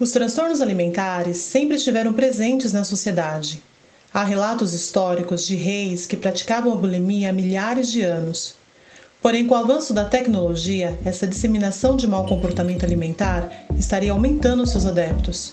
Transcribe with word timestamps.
Os 0.00 0.12
transtornos 0.12 0.60
alimentares 0.60 1.38
sempre 1.38 1.74
estiveram 1.74 2.12
presentes 2.12 2.72
na 2.72 2.84
sociedade. 2.84 3.60
Há 4.14 4.22
relatos 4.22 4.72
históricos 4.72 5.44
de 5.44 5.56
reis 5.56 6.06
que 6.06 6.16
praticavam 6.16 6.72
a 6.72 6.76
bulimia 6.76 7.30
há 7.30 7.32
milhares 7.32 7.90
de 7.90 8.02
anos. 8.02 8.54
Porém, 9.20 9.44
com 9.44 9.56
o 9.56 9.58
avanço 9.58 9.92
da 9.92 10.04
tecnologia, 10.04 10.96
essa 11.04 11.26
disseminação 11.26 11.96
de 11.96 12.06
mau 12.06 12.24
comportamento 12.26 12.84
alimentar 12.84 13.50
estaria 13.76 14.12
aumentando 14.12 14.64
seus 14.68 14.86
adeptos. 14.86 15.52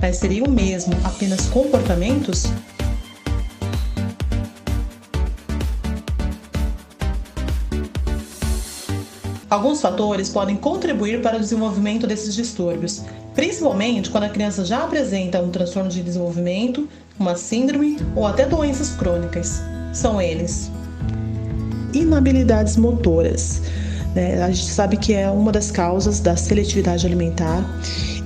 Mas 0.00 0.16
seria 0.16 0.42
o 0.42 0.50
mesmo 0.50 0.94
apenas 1.04 1.46
comportamentos? 1.48 2.44
Alguns 9.50 9.82
fatores 9.82 10.30
podem 10.30 10.56
contribuir 10.56 11.20
para 11.20 11.36
o 11.36 11.40
desenvolvimento 11.40 12.06
desses 12.06 12.34
distúrbios, 12.34 13.02
principalmente 13.34 14.10
quando 14.10 14.24
a 14.24 14.28
criança 14.28 14.64
já 14.64 14.84
apresenta 14.84 15.40
um 15.40 15.50
transtorno 15.50 15.90
de 15.90 16.02
desenvolvimento, 16.02 16.88
uma 17.18 17.36
síndrome 17.36 17.98
ou 18.14 18.26
até 18.26 18.46
doenças 18.46 18.90
crônicas. 18.90 19.62
São 19.92 20.20
eles: 20.20 20.70
inabilidades 21.92 22.76
motoras. 22.76 23.62
Né? 24.14 24.42
A 24.42 24.50
gente 24.50 24.70
sabe 24.70 24.96
que 24.96 25.12
é 25.14 25.30
uma 25.30 25.52
das 25.52 25.70
causas 25.70 26.20
da 26.20 26.36
seletividade 26.36 27.06
alimentar. 27.06 27.64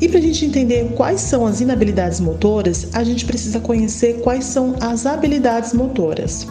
E 0.01 0.09
para 0.09 0.19
a 0.19 0.23
gente 0.23 0.45
entender 0.45 0.92
quais 0.95 1.20
são 1.20 1.46
as 1.46 1.60
inabilidades 1.60 2.20
motoras, 2.20 2.88
a 2.93 3.02
gente 3.02 3.24
precisa 3.24 3.60
conhecer 3.60 4.20
quais 4.20 4.45
são 4.45 4.74
as 4.80 5.07
habilidades 5.07 5.73
motoras. 5.73 6.46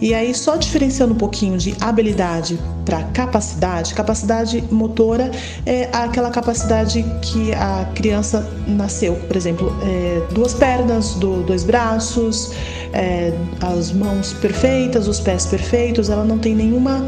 E 0.00 0.14
aí, 0.14 0.34
só 0.34 0.56
diferenciando 0.56 1.12
um 1.12 1.16
pouquinho 1.16 1.58
de 1.58 1.74
habilidade 1.80 2.58
para 2.86 3.02
capacidade, 3.04 3.92
capacidade 3.92 4.64
motora 4.70 5.30
é 5.66 5.88
aquela 5.92 6.30
capacidade 6.30 7.04
que 7.20 7.52
a 7.52 7.86
criança 7.94 8.50
nasceu, 8.66 9.14
por 9.14 9.36
exemplo, 9.36 9.70
é, 9.82 10.22
duas 10.32 10.54
pernas, 10.54 11.14
do, 11.14 11.42
dois 11.42 11.64
braços, 11.64 12.52
é, 12.94 13.32
as 13.60 13.92
mãos 13.92 14.32
perfeitas, 14.32 15.06
os 15.06 15.20
pés 15.20 15.44
perfeitos, 15.44 16.08
ela 16.08 16.24
não 16.24 16.38
tem 16.38 16.54
nenhuma 16.54 17.06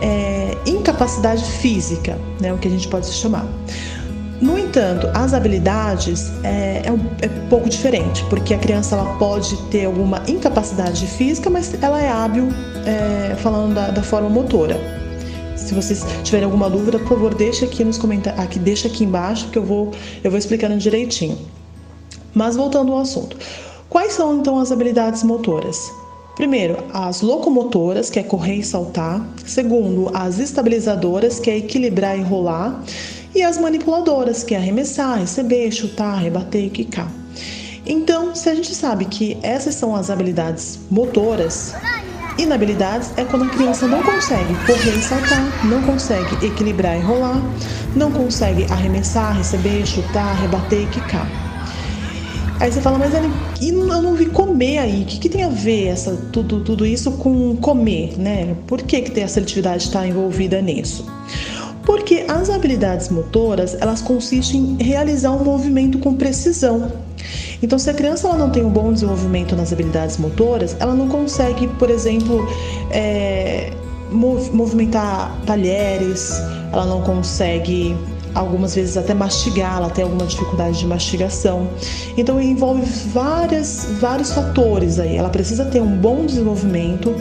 é, 0.00 0.56
incapacidade 0.66 1.44
física, 1.44 2.18
né, 2.40 2.52
o 2.52 2.58
que 2.58 2.66
a 2.66 2.70
gente 2.70 2.88
pode 2.88 3.06
chamar. 3.06 3.46
Entanto, 4.72 5.06
as 5.12 5.34
habilidades 5.34 6.32
é, 6.42 6.80
é, 6.86 7.26
é, 7.26 7.28
pouco 7.50 7.68
diferente, 7.68 8.24
porque 8.30 8.54
a 8.54 8.58
criança 8.58 8.96
ela 8.96 9.18
pode 9.18 9.54
ter 9.64 9.84
alguma 9.84 10.22
incapacidade 10.26 11.06
física, 11.08 11.50
mas 11.50 11.74
ela 11.82 12.00
é 12.00 12.08
hábil 12.08 12.48
é, 12.86 13.34
falando 13.34 13.74
da, 13.74 13.90
da, 13.90 14.02
forma 14.02 14.30
motora. 14.30 14.80
Se 15.56 15.74
vocês 15.74 16.06
tiverem 16.24 16.46
alguma 16.46 16.70
dúvida, 16.70 16.98
por 16.98 17.08
favor, 17.08 17.34
deixa 17.34 17.66
aqui 17.66 17.84
nos 17.84 17.98
comentários, 17.98 18.42
aqui, 18.42 18.58
deixa 18.58 18.88
aqui 18.88 19.04
embaixo 19.04 19.50
que 19.50 19.58
eu 19.58 19.62
vou, 19.62 19.92
eu 20.24 20.30
vou 20.30 20.38
explicando 20.38 20.78
direitinho. 20.78 21.36
Mas 22.32 22.56
voltando 22.56 22.94
ao 22.94 23.00
assunto, 23.00 23.36
quais 23.90 24.14
são 24.14 24.38
então 24.38 24.58
as 24.58 24.72
habilidades 24.72 25.22
motoras? 25.22 25.92
Primeiro, 26.34 26.78
as 26.94 27.20
locomotoras, 27.20 28.08
que 28.08 28.18
é 28.18 28.22
correr 28.22 28.54
e 28.54 28.64
saltar. 28.64 29.22
Segundo, 29.44 30.10
as 30.14 30.38
estabilizadoras, 30.38 31.38
que 31.38 31.50
é 31.50 31.58
equilibrar 31.58 32.18
e 32.18 32.22
rolar 32.22 32.82
e 33.34 33.42
as 33.42 33.58
manipuladoras, 33.58 34.42
que 34.44 34.54
é 34.54 34.58
arremessar, 34.58 35.18
receber, 35.18 35.70
chutar, 35.70 36.18
rebater 36.18 36.70
quicar. 36.70 37.10
Então, 37.84 38.34
se 38.34 38.48
a 38.48 38.54
gente 38.54 38.74
sabe 38.74 39.06
que 39.06 39.36
essas 39.42 39.74
são 39.74 39.94
as 39.94 40.10
habilidades 40.10 40.78
motoras, 40.90 41.74
inabilidades 42.38 43.12
é 43.16 43.24
quando 43.24 43.44
a 43.44 43.48
criança 43.48 43.86
não 43.86 44.02
consegue 44.02 44.54
correr 44.66 44.96
e 44.96 45.02
saltar, 45.02 45.66
não 45.66 45.82
consegue 45.82 46.46
equilibrar 46.46 46.96
e 46.96 47.00
rolar, 47.00 47.42
não 47.96 48.12
consegue 48.12 48.64
arremessar, 48.70 49.36
receber, 49.36 49.84
chutar, 49.86 50.34
rebater 50.40 50.82
e 50.82 50.86
quicar. 50.86 51.26
Aí 52.60 52.70
você 52.70 52.80
fala, 52.80 52.96
mas 52.96 53.12
eu 53.12 53.22
não 54.02 54.14
vi 54.14 54.26
comer 54.26 54.78
aí. 54.78 55.02
O 55.02 55.06
que, 55.06 55.18
que 55.18 55.28
tem 55.28 55.42
a 55.42 55.48
ver 55.48 55.88
essa, 55.88 56.16
tudo, 56.32 56.60
tudo 56.60 56.86
isso 56.86 57.10
com 57.12 57.56
comer, 57.56 58.16
né? 58.16 58.54
Por 58.68 58.80
que, 58.82 59.02
que 59.02 59.20
a 59.20 59.26
seletividade 59.26 59.84
está 59.84 60.06
envolvida 60.06 60.62
nisso? 60.62 61.04
Porque 61.92 62.24
as 62.26 62.48
habilidades 62.48 63.10
motoras, 63.10 63.76
elas 63.78 64.00
consistem 64.00 64.78
em 64.80 64.82
realizar 64.82 65.30
um 65.32 65.44
movimento 65.44 65.98
com 65.98 66.14
precisão. 66.14 66.90
Então, 67.62 67.78
se 67.78 67.90
a 67.90 67.92
criança 67.92 68.28
ela 68.28 68.38
não 68.38 68.48
tem 68.48 68.64
um 68.64 68.70
bom 68.70 68.94
desenvolvimento 68.94 69.54
nas 69.54 69.74
habilidades 69.74 70.16
motoras, 70.16 70.74
ela 70.80 70.94
não 70.94 71.06
consegue, 71.06 71.68
por 71.78 71.90
exemplo, 71.90 72.48
é, 72.90 73.74
movimentar 74.10 75.38
talheres, 75.44 76.40
ela 76.72 76.86
não 76.86 77.02
consegue 77.02 77.94
algumas 78.34 78.74
vezes 78.74 78.96
até 78.96 79.12
mastigar, 79.12 79.76
ela 79.76 79.90
tem 79.90 80.02
alguma 80.02 80.24
dificuldade 80.24 80.78
de 80.78 80.86
mastigação. 80.86 81.68
Então 82.16 82.40
envolve 82.40 82.86
várias, 83.12 83.86
vários 84.00 84.32
fatores 84.32 84.98
aí. 84.98 85.18
Ela 85.18 85.28
precisa 85.28 85.66
ter 85.66 85.82
um 85.82 85.98
bom 85.98 86.24
desenvolvimento 86.24 87.14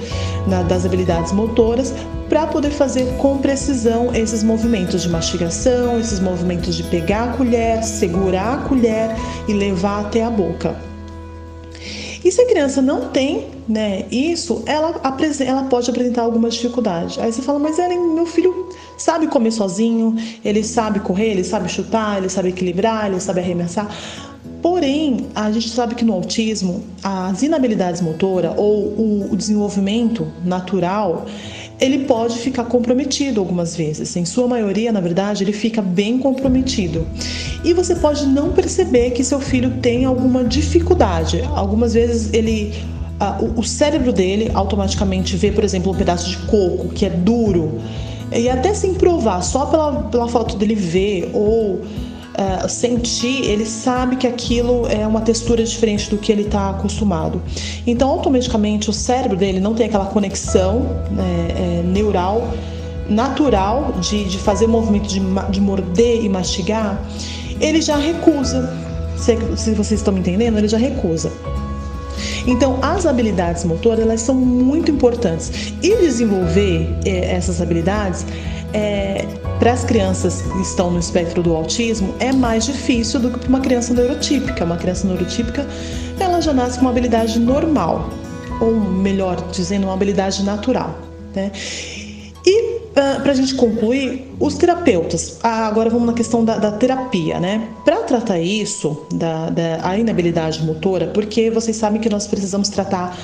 na, 0.48 0.64
das 0.64 0.86
habilidades 0.86 1.34
motoras 1.34 1.94
para 2.32 2.48
poder 2.48 2.72
fazer 2.72 3.18
com 3.18 3.40
precisão 3.40 4.16
esses 4.16 4.42
movimentos 4.42 5.02
de 5.02 5.10
mastigação, 5.10 6.00
esses 6.00 6.22
movimentos 6.22 6.78
de 6.78 6.84
pegar 6.84 7.26
a 7.26 7.34
colher, 7.34 7.84
segurar 7.84 8.54
a 8.54 8.58
colher 8.70 9.14
e 9.50 9.54
levar 9.54 10.06
até 10.06 10.24
a 10.24 10.30
boca. 10.30 10.74
E 12.24 12.32
se 12.32 12.42
a 12.42 12.48
criança 12.48 12.82
não 12.82 13.10
tem 13.10 13.50
né, 13.68 14.06
isso, 14.10 14.64
ela, 14.66 15.02
ela 15.46 15.64
pode 15.64 15.90
apresentar 15.90 16.22
alguma 16.22 16.50
dificuldade. 16.50 17.20
Aí 17.20 17.34
você 17.34 17.42
fala, 17.42 17.60
mas 17.60 17.78
Ellen, 17.78 18.00
meu 18.14 18.26
filho 18.26 18.70
sabe 18.98 19.28
comer 19.28 19.52
sozinho, 19.52 20.16
ele 20.46 20.64
sabe 20.64 21.02
correr, 21.02 21.32
ele 21.32 21.44
sabe 21.44 21.68
chutar, 21.68 22.18
ele 22.18 22.30
sabe 22.30 22.48
equilibrar, 22.48 23.08
ele 23.08 23.20
sabe 23.20 23.42
arremessar. 23.42 23.94
Porém, 24.62 25.28
a 25.36 25.52
gente 25.52 25.70
sabe 25.70 25.96
que 25.96 26.06
no 26.06 26.14
autismo, 26.14 26.84
as 27.04 27.42
inabilidades 27.44 28.00
motoras 28.00 28.54
ou 28.56 29.28
o 29.32 29.36
desenvolvimento 29.36 30.28
natural 30.46 31.26
ele 31.82 32.06
pode 32.06 32.38
ficar 32.38 32.66
comprometido 32.66 33.40
algumas 33.40 33.76
vezes. 33.76 34.16
Em 34.16 34.24
sua 34.24 34.48
maioria, 34.48 34.92
na 34.92 35.02
verdade, 35.02 35.44
ele 35.44 35.52
fica 35.52 35.82
bem 35.82 36.20
comprometido. 36.20 37.08
E 37.64 37.74
você 37.74 37.96
pode 37.96 38.28
não 38.28 38.52
perceber 38.52 39.10
que 39.12 39.24
seu 39.24 39.40
filho 39.40 39.72
tem 39.82 40.06
alguma 40.06 40.44
dificuldade. 40.44 41.42
Algumas 41.56 41.96
vezes 41.96 42.32
ele 42.32 42.74
o 43.56 43.62
cérebro 43.62 44.12
dele 44.12 44.50
automaticamente 44.54 45.36
vê, 45.36 45.52
por 45.52 45.64
exemplo, 45.64 45.92
um 45.92 45.96
pedaço 45.96 46.28
de 46.28 46.38
coco 46.38 46.90
que 46.90 47.06
é 47.06 47.10
duro, 47.10 47.80
e 48.32 48.50
até 48.50 48.74
sem 48.74 48.96
provar, 48.96 49.44
só 49.44 49.68
pela, 49.68 50.04
pela 50.04 50.28
foto 50.28 50.56
dele 50.56 50.74
ver 50.74 51.30
ou 51.32 51.82
uh, 52.38 52.70
sentir, 52.70 53.46
ele 53.46 53.66
sabe 53.66 54.16
que 54.16 54.28
aquilo 54.28 54.88
é 54.88 55.06
uma 55.06 55.22
textura 55.22 55.64
diferente 55.64 56.10
do 56.10 56.18
que 56.18 56.32
ele 56.32 56.44
está 56.44 56.70
acostumado. 56.70 57.42
Então, 57.86 58.10
automaticamente, 58.10 58.90
o 58.90 58.94
cérebro 58.94 59.38
dele 59.38 59.60
não 59.60 59.74
tem 59.74 59.86
aquela 59.86 60.06
conexão 60.06 60.86
é, 61.18 61.82
neural 61.84 62.48
natural 63.12 63.94
de, 64.00 64.24
de 64.26 64.38
fazer 64.38 64.68
movimento 64.68 65.08
de, 65.08 65.22
de 65.50 65.62
morder 65.62 66.24
e 66.24 66.30
mastigar, 66.30 67.02
ele 67.60 67.82
já 67.82 67.98
recusa. 67.98 68.74
Se, 69.18 69.38
se 69.56 69.72
vocês 69.72 70.00
estão 70.00 70.14
me 70.14 70.20
entendendo, 70.20 70.58
ele 70.58 70.68
já 70.68 70.78
recusa. 70.78 71.32
Então, 72.48 72.80
as 72.82 73.06
habilidades 73.06 73.64
motoras 73.64 74.00
elas 74.00 74.22
são 74.22 74.36
muito 74.36 74.90
importantes 74.90 75.74
e 75.82 75.96
desenvolver 75.98 76.90
eh, 77.06 77.36
essas 77.36 77.62
habilidades 77.62 78.26
é, 78.74 79.26
para 79.60 79.74
as 79.74 79.84
crianças 79.84 80.42
que 80.42 80.62
estão 80.62 80.90
no 80.90 81.00
espectro 81.00 81.44
do 81.44 81.56
autismo 81.56 82.14
é 82.20 82.32
mais 82.32 82.66
difícil 82.66 83.20
do 83.20 83.32
que 83.32 83.40
para 83.40 83.50
uma 83.50 83.60
criança 83.60 83.94
neurotípica. 83.94 84.64
Uma 84.66 84.78
criança 84.78 85.08
neurotípica 85.08 85.68
ela 86.20 86.42
já 86.42 86.54
nasce 86.54 86.78
com 86.78 86.86
uma 86.86 86.92
habilidade 86.92 87.40
normal, 87.40 88.10
ou 88.60 88.72
melhor 88.72 89.36
dizendo, 89.52 89.86
uma 89.86 89.94
habilidade 89.94 90.44
natural. 90.44 90.98
Né? 91.36 91.52
E 92.46 92.62
uh, 92.62 92.82
ah, 92.96 93.20
para 93.22 93.32
a 93.32 93.36
gente 93.36 93.56
concluir, 93.56 94.34
os 94.40 94.56
terapeutas. 94.56 95.40
Ah, 95.44 95.68
agora 95.68 95.90
vamos 95.90 96.08
na 96.08 96.14
questão 96.14 96.44
da, 96.44 96.58
da 96.58 96.72
terapia, 96.72 97.40
né? 97.40 97.68
Para 97.86 97.98
tratar 97.98 98.40
isso, 98.40 99.06
da, 99.14 99.50
da 99.50 99.98
inabilidade 99.98 100.64
motora, 100.64 101.08
porque 101.08 101.50
vocês 101.52 101.78
sabem 101.78 102.02
que 102.02 102.10
nós 102.10 102.28
precisamos 102.28 102.70
tratar 102.70 103.16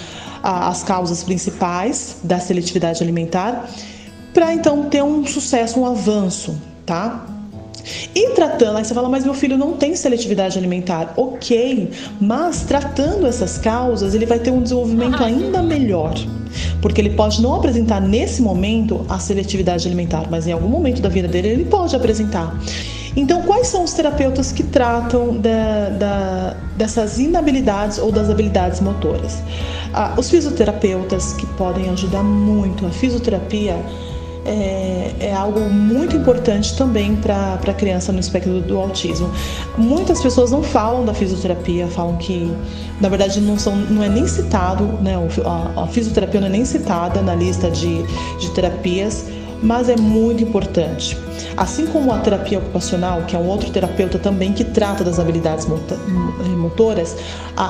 ah, 0.44 0.70
as 0.70 0.84
causas 0.84 1.24
principais 1.24 2.18
da 2.24 2.40
seletividade 2.40 3.02
alimentar 3.02 3.68
para 4.38 4.54
então 4.54 4.84
ter 4.84 5.04
um 5.04 5.26
sucesso, 5.26 5.80
um 5.80 5.86
avanço, 5.88 6.56
tá? 6.86 7.26
E 8.14 8.36
tratando, 8.36 8.78
aí 8.78 8.86
você 8.86 8.94
fala, 8.94 9.10
mas 9.10 9.24
meu 9.24 9.34
filho 9.34 9.58
não 9.58 9.74
tem 9.74 9.96
seletividade 9.96 10.60
alimentar. 10.60 11.16
Ok, 11.18 11.90
mas 12.22 12.62
tratando 12.62 13.26
essas 13.26 13.58
causas, 13.58 14.14
ele 14.14 14.28
vai 14.28 14.38
ter 14.38 14.52
um 14.52 14.62
desenvolvimento 14.62 15.24
ainda 15.24 15.64
melhor. 15.64 16.14
Porque 16.84 17.02
ele 17.02 17.10
pode 17.10 17.42
não 17.42 17.56
apresentar 17.56 18.00
nesse 18.00 18.40
momento 18.40 19.04
a 19.10 19.18
seletividade 19.18 19.88
alimentar, 19.88 20.28
mas 20.30 20.46
em 20.46 20.52
algum 20.52 20.68
momento 20.68 21.02
da 21.02 21.10
vida 21.10 21.28
dele 21.28 21.48
ele 21.48 21.66
pode 21.66 21.96
apresentar. 21.96 22.56
Então, 23.16 23.42
quais 23.42 23.66
são 23.66 23.84
os 23.84 23.94
terapeutas 23.94 24.52
que 24.52 24.62
tratam 24.62 25.36
da, 25.40 25.90
da, 25.98 26.58
dessas 26.78 27.18
inabilidades 27.18 27.98
ou 27.98 28.12
das 28.12 28.30
habilidades 28.30 28.82
motoras? 28.82 29.42
Ah, 29.92 30.14
os 30.16 30.30
fisioterapeutas 30.30 31.34
que 31.34 31.48
podem 31.58 31.90
ajudar 31.90 32.22
muito. 32.22 32.86
A 32.86 32.92
fisioterapia 32.92 33.76
é, 34.48 35.12
é 35.20 35.34
algo 35.34 35.60
muito 35.70 36.16
importante 36.16 36.76
também 36.76 37.16
para 37.16 37.56
a 37.56 37.74
criança 37.74 38.12
no 38.12 38.20
espectro 38.20 38.62
do, 38.62 38.78
autismo. 38.78 39.32
Muitas 39.78 40.22
pessoas 40.22 40.52
não 40.52 40.64
falam 40.64 41.06
da 41.06 41.14
fisioterapia, 41.14 41.88
falam 41.88 42.16
que, 42.18 42.52
na 43.02 43.10
verdade, 43.10 43.42
não, 43.42 43.60
são, 43.60 43.76
não 43.76 44.02
é 44.04 44.10
nem 44.10 44.26
citado, 44.28 44.84
né, 45.02 45.16
a, 45.46 45.84
a 45.84 45.88
fisioterapia 45.88 46.40
não 46.40 46.48
é 46.48 46.52
nem 46.52 46.66
citada 46.66 47.22
na 47.22 47.36
lista 47.36 47.70
de, 47.70 48.04
de 48.40 48.50
terapias, 48.52 49.26
mas 49.62 49.90
é 49.90 49.96
muito 49.96 50.44
importante. 50.44 51.18
Assim 51.56 51.88
como 51.88 52.12
a 52.12 52.20
terapia 52.20 52.60
ocupacional, 52.60 53.24
que 53.24 53.36
é 53.36 53.40
um 53.40 53.48
outro 53.48 53.70
terapeuta 53.70 54.20
também 54.20 54.54
que 54.54 54.64
trata 54.64 55.04
das 55.04 55.20
habilidades 55.20 55.66
eh, 55.66 56.48
motoras, 56.56 57.16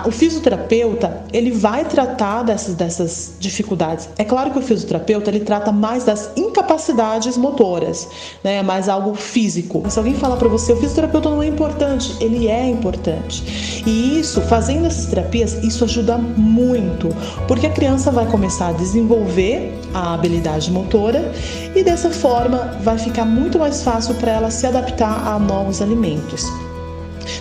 o 0.06 0.12
fisioterapeuta 0.12 1.24
ele 1.32 1.52
vai 1.52 1.86
tratar 1.86 2.44
dessas, 2.44 2.76
dessas 2.76 3.34
dificuldades. 3.40 4.10
É 4.18 4.24
claro 4.24 4.52
que 4.52 4.60
o 4.60 4.62
fisioterapeuta 4.62 5.30
ele 5.30 5.40
trata 5.40 5.72
mais 5.72 6.04
das 6.04 6.30
incapacidades 6.36 7.38
motoras, 7.38 8.08
né? 8.44 8.62
mais 8.62 8.90
algo 8.90 9.16
físico. 9.16 9.84
Se 9.90 9.98
alguém 9.98 10.16
falar 10.16 10.38
para 10.38 10.48
você 10.48 10.74
o 10.74 10.78
fisioterapeuta 10.78 11.30
não 11.30 11.42
é 11.42 11.48
importante, 11.48 12.16
ele 12.20 12.48
é 12.48 12.70
importante. 12.70 13.84
E 13.86 14.20
isso, 14.20 14.42
fazendo 14.42 14.88
essas 14.88 15.06
terapias, 15.06 15.54
isso 15.64 15.84
ajuda 15.84 16.18
muito, 16.18 17.10
porque 17.48 17.68
a 17.68 17.72
criança 17.72 18.12
vai 18.12 18.26
começar 18.26 18.70
a 18.70 18.72
desenvolver 18.74 19.74
a 19.94 20.14
habilidade 20.14 20.72
motora 20.72 21.32
e 21.76 21.84
dessa 21.84 22.10
forma 22.10 22.78
vai 22.82 22.98
ficar 22.98 23.26
muito 23.26 23.57
mais 23.58 23.84
fácil 23.84 24.16
para 24.16 24.32
ela 24.32 24.52
se 24.52 24.66
adaptar 24.66 25.28
a 25.28 25.40
novos 25.40 25.82
alimentos. 25.82 26.46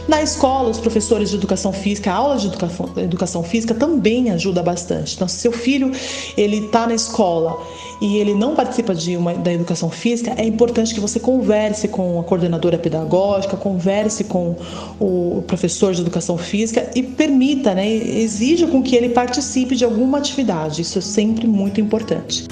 Na 0.09 0.23
escola, 0.23 0.69
os 0.69 0.79
professores 0.79 1.31
de 1.31 1.37
educação 1.37 1.73
física, 1.73 2.11
a 2.11 2.15
aula 2.15 2.37
de 2.37 2.47
educação, 2.47 2.91
educação 2.97 3.43
física 3.43 3.75
também 3.75 4.31
ajuda 4.31 4.63
bastante. 4.63 5.15
Então, 5.15 5.29
se 5.29 5.37
seu 5.37 5.53
filho 5.53 5.91
ele 6.37 6.67
está 6.67 6.87
na 6.87 6.95
escola 6.95 7.57
e 8.01 8.17
ele 8.19 8.35
não 8.35 8.55
participa 8.55 8.95
de 8.95 9.17
uma, 9.17 9.35
da 9.35 9.53
educação 9.53 9.91
física, 9.91 10.35
é 10.37 10.45
importante 10.45 10.95
que 10.95 11.01
você 11.01 11.19
converse 11.19 11.89
com 11.89 12.21
a 12.21 12.25
coordenadora 12.25 12.79
pedagógica, 12.79 13.57
converse 13.57 14.25
com 14.25 14.57
o 15.01 15.43
professor 15.47 15.95
de 15.95 16.01
educação 16.01 16.37
física 16.37 16.91
e 16.95 17.03
permita, 17.03 17.75
né, 17.75 17.89
exija 17.89 18.67
com 18.67 18.83
que 18.83 18.97
ele 18.97 19.11
participe 19.11 19.77
de 19.77 19.85
alguma 19.85 20.19
atividade. 20.19 20.83
Isso 20.83 20.99
é 20.99 21.03
sempre 21.03 21.47
muito 21.47 21.81
importante. 21.81 22.47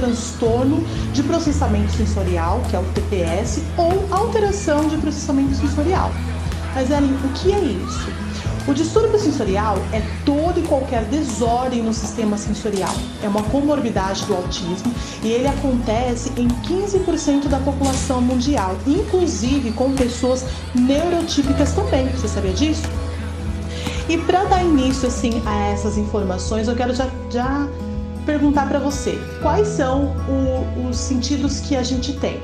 Transtorno 0.00 0.82
de 1.12 1.22
processamento 1.22 1.92
sensorial, 1.92 2.62
que 2.70 2.74
é 2.74 2.78
o 2.78 2.84
TPS, 2.94 3.62
ou 3.76 4.06
alteração 4.10 4.88
de 4.88 4.96
processamento 4.96 5.54
sensorial. 5.54 6.10
Mas, 6.74 6.90
Ellen, 6.90 7.12
o 7.24 7.28
que 7.34 7.52
é 7.52 7.58
isso? 7.58 8.08
O 8.66 8.74
distúrbio 8.74 9.18
sensorial 9.18 9.76
é 9.92 10.02
todo 10.24 10.60
e 10.60 10.62
qualquer 10.62 11.04
desordem 11.04 11.82
no 11.82 11.92
sistema 11.92 12.36
sensorial. 12.36 12.94
É 13.22 13.28
uma 13.28 13.42
comorbidade 13.44 14.24
do 14.26 14.34
autismo 14.34 14.94
e 15.22 15.28
ele 15.28 15.48
acontece 15.48 16.30
em 16.36 16.46
15% 16.46 17.48
da 17.48 17.58
população 17.58 18.20
mundial, 18.20 18.76
inclusive 18.86 19.72
com 19.72 19.92
pessoas 19.94 20.44
neurotípicas 20.74 21.72
também. 21.72 22.08
Você 22.10 22.28
sabia 22.28 22.52
disso? 22.52 22.82
E 24.08 24.18
para 24.18 24.44
dar 24.44 24.62
início 24.62 25.08
assim 25.08 25.42
a 25.46 25.68
essas 25.68 25.96
informações, 25.96 26.68
eu 26.68 26.76
quero 26.76 26.94
já, 26.94 27.08
já 27.30 27.66
perguntar 28.30 28.68
para 28.68 28.78
você 28.78 29.18
quais 29.42 29.66
são 29.66 30.14
o, 30.28 30.88
os 30.88 30.96
sentidos 30.96 31.58
que 31.58 31.74
a 31.74 31.82
gente 31.82 32.12
tem. 32.12 32.40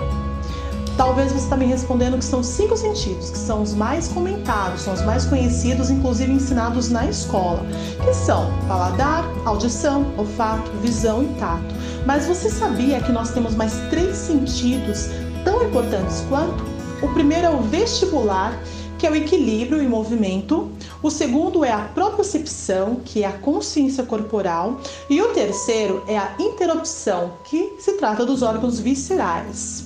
Talvez 0.97 1.31
você 1.31 1.45
está 1.45 1.57
me 1.57 1.67
respondendo 1.67 2.19
que 2.19 2.25
são 2.25 2.43
cinco 2.43 2.77
sentidos, 2.77 3.31
que 3.31 3.39
são 3.39 3.63
os 3.63 3.73
mais 3.73 4.09
comentados, 4.09 4.81
são 4.81 4.95
os 4.95 5.03
mais 5.03 5.27
conhecidos, 5.27 5.89
inclusive 5.89 6.33
ensinados 6.33 6.91
na 6.91 7.07
escola, 7.07 7.65
que 8.03 8.13
são 8.15 8.51
paladar, 8.67 9.25
audição, 9.45 10.07
olfato, 10.17 10.69
visão 10.83 11.23
e 11.23 11.29
tato. 11.39 11.73
Mas 12.05 12.27
você 12.27 12.51
sabia 12.51 13.01
que 13.01 13.13
nós 13.13 13.31
temos 13.31 13.55
mais 13.55 13.75
três 13.89 14.17
sentidos 14.17 15.09
tão 15.45 15.63
importantes 15.63 16.25
quanto? 16.29 16.65
O 17.01 17.13
primeiro 17.13 17.47
é 17.47 17.51
o 17.51 17.61
vestibular, 17.61 18.59
que 18.99 19.07
é 19.07 19.11
o 19.11 19.17
equilíbrio 19.17 19.83
e 19.83 19.87
movimento. 19.87 20.71
O 21.03 21.11
segundo 21.11 21.65
é 21.65 21.73
a 21.73 21.81
propriocepção, 21.81 23.01
que 23.05 23.23
é 23.23 23.27
a 23.27 23.33
consciência 23.33 24.05
corporal. 24.05 24.81
E 25.09 25.21
o 25.21 25.33
terceiro 25.33 26.03
é 26.09 26.17
a 26.17 26.35
interopção, 26.39 27.33
que 27.45 27.75
se 27.79 27.93
trata 27.95 28.25
dos 28.25 28.43
órgãos 28.43 28.81
viscerais. 28.81 29.85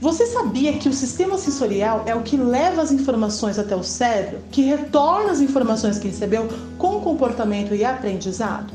Você 0.00 0.26
sabia 0.26 0.74
que 0.74 0.90
o 0.90 0.92
sistema 0.92 1.38
sensorial 1.38 2.02
é 2.06 2.14
o 2.14 2.22
que 2.22 2.36
leva 2.36 2.82
as 2.82 2.92
informações 2.92 3.58
até 3.58 3.74
o 3.74 3.82
cérebro, 3.82 4.40
que 4.50 4.60
retorna 4.62 5.32
as 5.32 5.40
informações 5.40 5.98
que 5.98 6.08
recebeu 6.08 6.48
com 6.76 7.00
comportamento 7.00 7.74
e 7.74 7.82
aprendizado? 7.82 8.74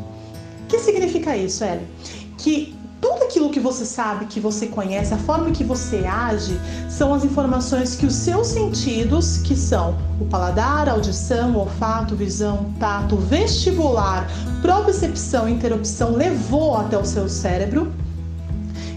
O 0.63 0.67
que 0.67 0.79
significa 0.79 1.37
isso, 1.37 1.63
Ellie? 1.63 1.87
Que 2.39 2.80
tudo 3.01 3.23
aquilo 3.23 3.49
que 3.49 3.59
você 3.59 3.83
sabe, 3.83 4.25
que 4.25 4.39
você 4.39 4.67
conhece, 4.67 5.11
a 5.11 5.17
forma 5.17 5.49
que 5.49 5.63
você 5.63 6.05
age, 6.05 6.57
são 6.87 7.13
as 7.13 7.25
informações 7.25 7.95
que 7.95 8.05
os 8.05 8.13
seus 8.13 8.47
sentidos, 8.47 9.37
que 9.39 9.55
são 9.55 9.97
o 10.19 10.25
paladar, 10.25 10.87
audição, 10.87 11.55
olfato, 11.57 12.15
visão, 12.15 12.71
tato, 12.79 13.17
vestibular, 13.17 14.29
propriocepção 14.61 15.49
interopção, 15.49 16.15
levou 16.15 16.77
até 16.77 16.95
o 16.97 17.03
seu 17.03 17.27
cérebro. 17.27 17.91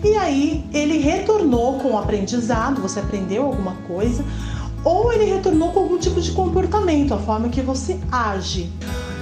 E 0.04 0.14
aí 0.16 0.68
ele 0.74 0.98
retornou 0.98 1.78
com 1.78 1.92
o 1.92 1.98
aprendizado, 1.98 2.82
você 2.82 3.00
aprendeu 3.00 3.46
alguma 3.46 3.72
coisa, 3.88 4.22
ou 4.84 5.10
ele 5.10 5.24
retornou 5.24 5.72
com 5.72 5.80
algum 5.80 5.98
tipo 5.98 6.20
de 6.20 6.30
comportamento, 6.32 7.14
a 7.14 7.18
forma 7.18 7.48
que 7.48 7.62
você 7.62 7.98
age. 8.12 8.70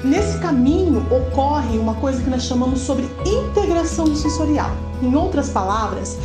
Nesse 0.05 0.39
caminho 0.39 1.07
ocorre 1.15 1.79
uma 1.79 1.95
coisa 1.95 2.21
que 2.21 2.29
nós 2.29 2.43
chamamos 2.43 2.81
sobre 2.81 3.09
integração 3.25 4.15
sensorial. 4.17 4.71
Em 5.01 5.15
outras 5.15 5.49
palavras, 5.49 6.19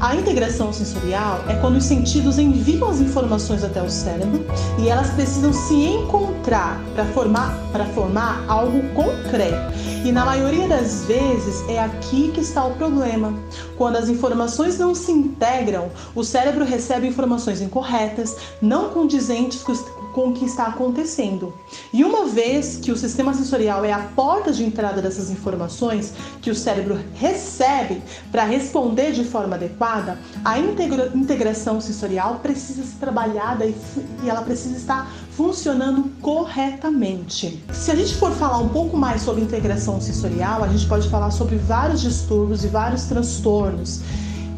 a 0.00 0.14
integração 0.14 0.72
sensorial 0.72 1.40
é 1.48 1.54
quando 1.54 1.76
os 1.76 1.84
sentidos 1.84 2.38
enviam 2.38 2.88
as 2.88 3.00
informações 3.00 3.64
até 3.64 3.82
o 3.82 3.88
cérebro 3.88 4.44
e 4.78 4.88
elas 4.88 5.10
precisam 5.10 5.52
se 5.52 5.74
encontrar 5.74 6.78
para 6.94 7.06
formar, 7.06 7.58
para 7.72 7.84
formar 7.86 8.44
algo 8.48 8.82
concreto. 8.94 9.72
E 10.04 10.12
na 10.12 10.24
maioria 10.24 10.68
das 10.68 11.04
vezes 11.04 11.62
é 11.68 11.78
aqui 11.78 12.32
que 12.34 12.40
está 12.40 12.64
o 12.64 12.74
problema. 12.74 13.32
Quando 13.78 13.96
as 13.96 14.08
informações 14.08 14.78
não 14.78 14.94
se 14.94 15.12
integram, 15.12 15.90
o 16.14 16.24
cérebro 16.24 16.64
recebe 16.64 17.06
informações 17.06 17.60
incorretas, 17.60 18.36
não 18.60 18.90
condizentes 18.90 19.62
com 19.62 19.72
o 20.20 20.32
que 20.32 20.44
está 20.44 20.66
acontecendo. 20.66 21.52
E 21.92 22.04
uma 22.04 22.26
vez 22.26 22.76
que 22.76 22.92
o 22.92 22.96
sistema 22.96 23.32
sensorial 23.34 23.84
é 23.84 23.92
a 23.92 24.00
porta 24.00 24.52
de 24.52 24.64
entrada 24.64 25.00
dessas 25.00 25.30
informações 25.30 26.12
que 26.40 26.50
o 26.50 26.54
cérebro 26.54 26.98
recebe 27.14 28.02
para 28.30 28.44
responder 28.44 29.12
de 29.12 29.24
forma 29.24 29.56
adequada, 29.56 30.18
a 30.44 30.58
integra 30.58 31.10
integração 31.14 31.80
sensorial 31.80 32.40
precisa 32.42 32.82
ser 32.82 32.98
trabalhada 32.98 33.64
e, 33.64 33.74
e 34.22 34.28
ela 34.28 34.42
precisa 34.42 34.76
estar 34.76 35.10
funcionando 35.30 36.10
corretamente. 36.20 37.62
Se 37.72 37.90
a 37.90 37.94
gente 37.94 38.14
for 38.14 38.32
falar 38.32 38.58
um 38.58 38.68
pouco 38.68 38.96
mais 38.96 39.22
sobre 39.22 39.42
integração 39.42 40.00
sensorial, 40.00 40.62
a 40.62 40.68
gente 40.68 40.86
pode 40.86 41.08
falar 41.08 41.30
sobre 41.30 41.56
vários 41.56 42.00
distúrbios 42.00 42.64
e 42.64 42.68
vários 42.68 43.04
transtornos 43.04 44.00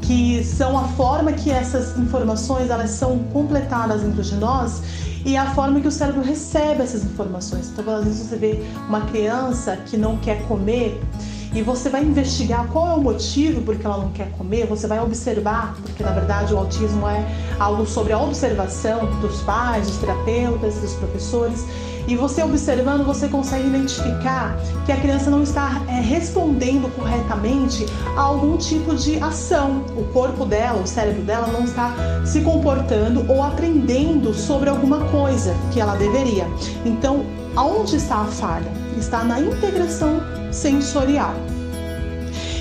que 0.03 0.45
são 0.45 0.77
a 0.77 0.87
forma 0.89 1.33
que 1.33 1.51
essas 1.51 1.97
informações 1.99 2.69
elas 2.69 2.91
são 2.91 3.21
completadas 3.33 4.03
dentro 4.03 4.23
de 4.23 4.35
nós 4.35 4.83
e 5.25 5.37
a 5.37 5.55
forma 5.55 5.81
que 5.81 5.89
o 5.89 5.91
cérebro 5.91 6.23
recebe 6.23 6.83
essas 6.83 7.05
informações. 7.05 7.71
Então, 7.71 7.95
às 7.95 8.05
vezes 8.05 8.29
você 8.29 8.37
vê 8.37 8.61
uma 8.89 9.03
criança 9.03 9.77
que 9.77 9.97
não 9.97 10.19
quer 10.19 10.43
comer 10.47 11.01
e 11.55 11.63
você 11.63 11.89
vai 11.89 12.03
investigar 12.03 12.67
qual 12.69 12.89
é 12.89 12.95
o 12.95 13.01
motivo 13.01 13.63
por 13.63 13.77
que 13.77 13.87
ela 13.87 13.99
não 13.99 14.11
quer 14.11 14.29
comer, 14.33 14.67
você 14.67 14.89
vai 14.89 14.99
observar, 14.99 15.77
porque 15.83 16.03
na 16.03 16.11
verdade 16.11 16.53
o 16.53 16.59
autismo 16.59 17.09
é 17.09 17.25
algo 17.61 17.87
sobre 17.87 18.13
a 18.13 18.19
observação 18.19 19.07
dos 19.21 19.41
pais, 19.43 19.87
dos 19.87 19.99
terapeutas, 19.99 20.75
dos 20.75 20.95
professores. 20.95 21.65
E 22.07 22.17
você 22.17 22.43
observando, 22.43 23.05
você 23.05 23.29
consegue 23.29 23.67
identificar 23.69 24.57
que 24.85 24.93
a 24.93 24.97
criança 24.97 25.31
não 25.31 25.43
está 25.43 25.83
é, 25.89 26.01
respondendo 26.01 26.95
corretamente 26.95 27.87
a 28.17 28.21
algum 28.21 28.57
tipo 28.59 28.95
de 28.95 29.19
ação. 29.23 29.85
O 29.97 30.05
corpo 30.13 30.45
dela, 30.45 30.83
o 30.83 30.87
cérebro 30.87 31.23
dela 31.23 31.47
não 31.47 31.65
está 31.65 31.95
se 32.27 32.43
comportando 32.43 33.25
ou 33.31 33.43
aprendendo 33.43 34.35
sobre 34.35 34.69
alguma 34.69 35.01
coisa 35.07 35.55
que 35.73 35.81
ela 35.81 35.97
deveria. 35.97 36.47
Então, 36.85 37.25
aonde 37.57 37.97
está 37.97 38.17
a 38.17 38.27
falha? 38.27 38.71
Está 38.99 39.25
na 39.25 39.41
integração 39.41 40.21
sensorial. 40.53 41.35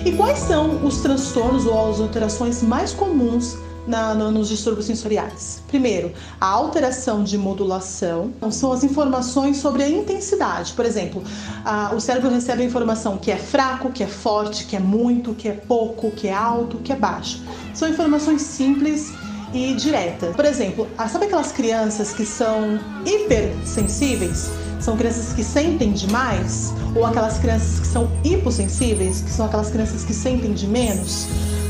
E 0.05 0.11
quais 0.13 0.39
são 0.39 0.85
os 0.85 1.01
transtornos 1.01 1.65
ou 1.65 1.91
as 1.91 1.99
alterações 1.99 2.61
mais 2.61 2.93
comuns 2.93 3.57
na, 3.87 4.13
no, 4.13 4.31
nos 4.31 4.49
distúrbios 4.49 4.85
sensoriais. 4.85 5.61
Primeiro, 5.67 6.11
a 6.39 6.47
alteração 6.47 7.23
de 7.23 7.37
modulação 7.37 8.31
são 8.51 8.71
as 8.71 8.83
informações 8.83 9.57
sobre 9.57 9.83
a 9.83 9.89
intensidade. 9.89 10.73
Por 10.73 10.85
exemplo, 10.85 11.23
a, 11.65 11.93
o 11.93 11.99
cérebro 11.99 12.29
recebe 12.29 12.63
a 12.63 12.65
informação 12.65 13.17
que 13.17 13.31
é 13.31 13.37
fraco, 13.37 13.91
que 13.91 14.03
é 14.03 14.07
forte, 14.07 14.65
que 14.65 14.75
é 14.75 14.79
muito, 14.79 15.33
que 15.33 15.47
é 15.47 15.53
pouco, 15.53 16.11
que 16.11 16.27
é 16.27 16.33
alto, 16.33 16.77
que 16.77 16.91
é 16.91 16.95
baixo. 16.95 17.41
São 17.73 17.89
informações 17.89 18.41
simples 18.41 19.13
e 19.53 19.73
diretas. 19.75 20.35
Por 20.35 20.45
exemplo, 20.45 20.87
sabe 21.09 21.25
aquelas 21.25 21.51
crianças 21.51 22.13
que 22.13 22.25
são 22.25 22.79
hipersensíveis? 23.05 24.49
São 24.79 24.97
crianças 24.97 25.31
que 25.31 25.43
sentem 25.43 25.93
demais? 25.93 26.73
Ou 26.95 27.05
aquelas 27.05 27.37
crianças 27.37 27.79
que 27.79 27.87
são 27.87 28.11
hipossensíveis, 28.23 29.21
que 29.21 29.29
são 29.29 29.45
aquelas 29.45 29.69
crianças 29.69 30.03
que 30.03 30.13
sentem 30.13 30.53
de 30.53 30.67
menos? 30.67 31.27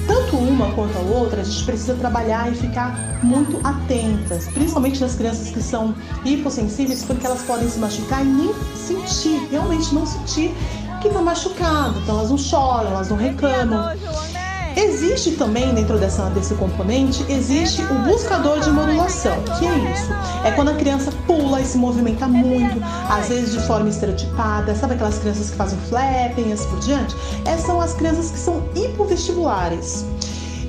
Tanto 0.08 0.36
uma 0.38 0.72
quanto 0.74 0.98
a 0.98 1.02
outra, 1.02 1.42
a 1.42 1.44
gente 1.44 1.64
precisa 1.64 1.94
trabalhar 1.96 2.52
e 2.52 2.56
ficar 2.56 3.20
muito 3.24 3.60
atentas, 3.66 4.48
principalmente 4.48 5.00
nas 5.00 5.16
crianças 5.16 5.50
que 5.50 5.62
são 5.62 5.96
hipossensíveis, 6.26 7.04
porque 7.04 7.26
elas 7.26 7.42
podem 7.44 7.70
se 7.70 7.80
machucar 7.80 8.22
e 8.22 8.28
nem 8.28 8.54
sentir, 8.76 9.48
realmente 9.50 9.94
não 9.94 10.06
sentir 10.06 10.54
que 11.02 11.10
está 11.10 11.22
machucado. 11.22 12.00
Então 12.00 12.18
elas 12.18 12.30
não 12.30 12.38
choram, 12.38 12.92
elas 12.92 13.10
não 13.10 13.18
reclamam. 13.18 13.90
Existe 14.84 15.32
também 15.32 15.74
dentro 15.74 15.98
dessa, 15.98 16.30
desse 16.32 16.54
componente, 16.56 17.26
existe 17.32 17.82
o 17.84 18.00
buscador 18.00 18.60
de 18.60 18.70
modulação. 18.70 19.42
Que 19.58 19.66
é 19.66 19.94
isso? 19.94 20.12
É 20.44 20.52
quando 20.52 20.72
a 20.72 20.74
criança 20.74 21.10
pula 21.26 21.62
e 21.62 21.66
se 21.66 21.78
movimenta 21.78 22.28
muito, 22.28 22.84
às 23.10 23.30
vezes 23.30 23.54
de 23.54 23.66
forma 23.66 23.88
estereotipada. 23.88 24.76
Sabe 24.76 24.96
aquelas 24.96 25.18
crianças 25.20 25.50
que 25.52 25.56
fazem 25.56 25.80
flapping 25.88 26.50
e 26.50 26.52
assim 26.52 26.68
por 26.68 26.80
diante? 26.80 27.16
Essas 27.46 27.66
são 27.66 27.80
as 27.80 27.94
crianças 27.94 28.30
que 28.30 28.38
são 28.38 28.62
hipovestibulares. 28.76 30.06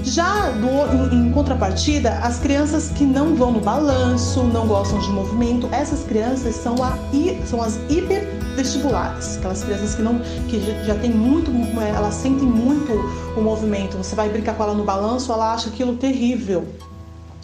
Já 0.05 0.51
do, 0.51 1.15
em, 1.15 1.29
em, 1.29 1.33
contrapartida, 1.33 2.19
as 2.19 2.39
crianças 2.39 2.91
que 2.91 3.05
não 3.05 3.35
vão 3.35 3.53
no 3.53 3.61
balanço, 3.61 4.43
não 4.45 4.67
gostam 4.67 4.99
de 4.99 5.09
movimento, 5.09 5.67
essas 5.73 6.05
crianças 6.05 6.55
são, 6.57 6.75
a, 6.83 6.99
são 7.47 7.63
as 7.63 7.79
hipervestibulares, 7.89 9.39
aquelas 9.39 9.65
crianças 9.65 9.95
que 9.95 10.03
não 10.03 10.19
que 10.49 10.61
já, 10.85 10.95
tem 10.97 11.11
muito, 11.11 11.51
elas 11.81 12.15
sentem 12.15 12.47
muito 12.47 12.93
o 13.35 13.41
movimento. 13.41 13.97
Você 13.97 14.15
vai 14.15 14.29
brincar 14.29 14.55
com 14.57 14.63
ela 14.63 14.75
no 14.75 14.85
balanço, 14.85 15.33
ela 15.33 15.55
acha 15.55 15.71
aquilo 15.71 15.97
terrível. 15.97 16.69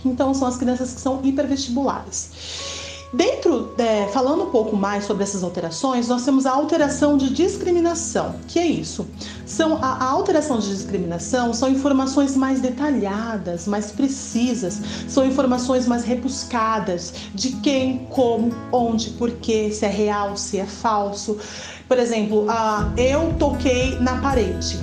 Então 0.05 0.35
são 0.35 0.47
as 0.47 0.57
crianças 0.57 0.93
que 0.93 1.01
são 1.01 1.21
hipervestibulares. 1.25 2.31
Dentro, 3.13 3.75
é, 3.77 4.07
falando 4.07 4.45
um 4.45 4.51
pouco 4.51 4.77
mais 4.77 5.05
sobre 5.05 5.25
essas 5.25 5.43
alterações, 5.43 6.07
nós 6.07 6.25
temos 6.25 6.47
a 6.47 6.53
alteração 6.53 7.17
de 7.17 7.31
discriminação. 7.31 8.37
Que 8.47 8.59
é 8.61 8.67
isso? 8.67 9.05
São 9.51 9.79
a, 9.83 9.95
a 9.95 10.05
alteração 10.05 10.61
de 10.61 10.69
discriminação 10.69 11.53
são 11.53 11.69
informações 11.69 12.37
mais 12.37 12.61
detalhadas, 12.61 13.67
mais 13.67 13.91
precisas, 13.91 14.81
são 15.09 15.27
informações 15.27 15.89
mais 15.89 16.05
rebuscadas 16.05 17.13
de 17.35 17.57
quem, 17.57 18.07
como, 18.11 18.53
onde, 18.71 19.11
porquê, 19.11 19.73
se 19.73 19.85
é 19.85 19.89
real, 19.89 20.37
se 20.37 20.59
é 20.59 20.65
falso. 20.65 21.37
Por 21.89 21.99
exemplo, 21.99 22.47
eu 22.97 23.35
toquei 23.41 23.99
na 23.99 24.21
parede, 24.21 24.79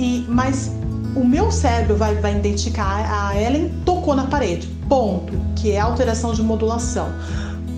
e 0.00 0.26
mas 0.28 0.72
o 1.14 1.24
meu 1.24 1.52
cérebro 1.52 1.94
vai, 1.94 2.16
vai 2.16 2.36
identificar 2.36 3.08
a 3.08 3.40
Ellen 3.40 3.72
tocou 3.84 4.16
na 4.16 4.26
parede, 4.26 4.66
ponto, 4.88 5.32
que 5.54 5.70
é 5.70 5.78
alteração 5.78 6.34
de 6.34 6.42
modulação 6.42 7.08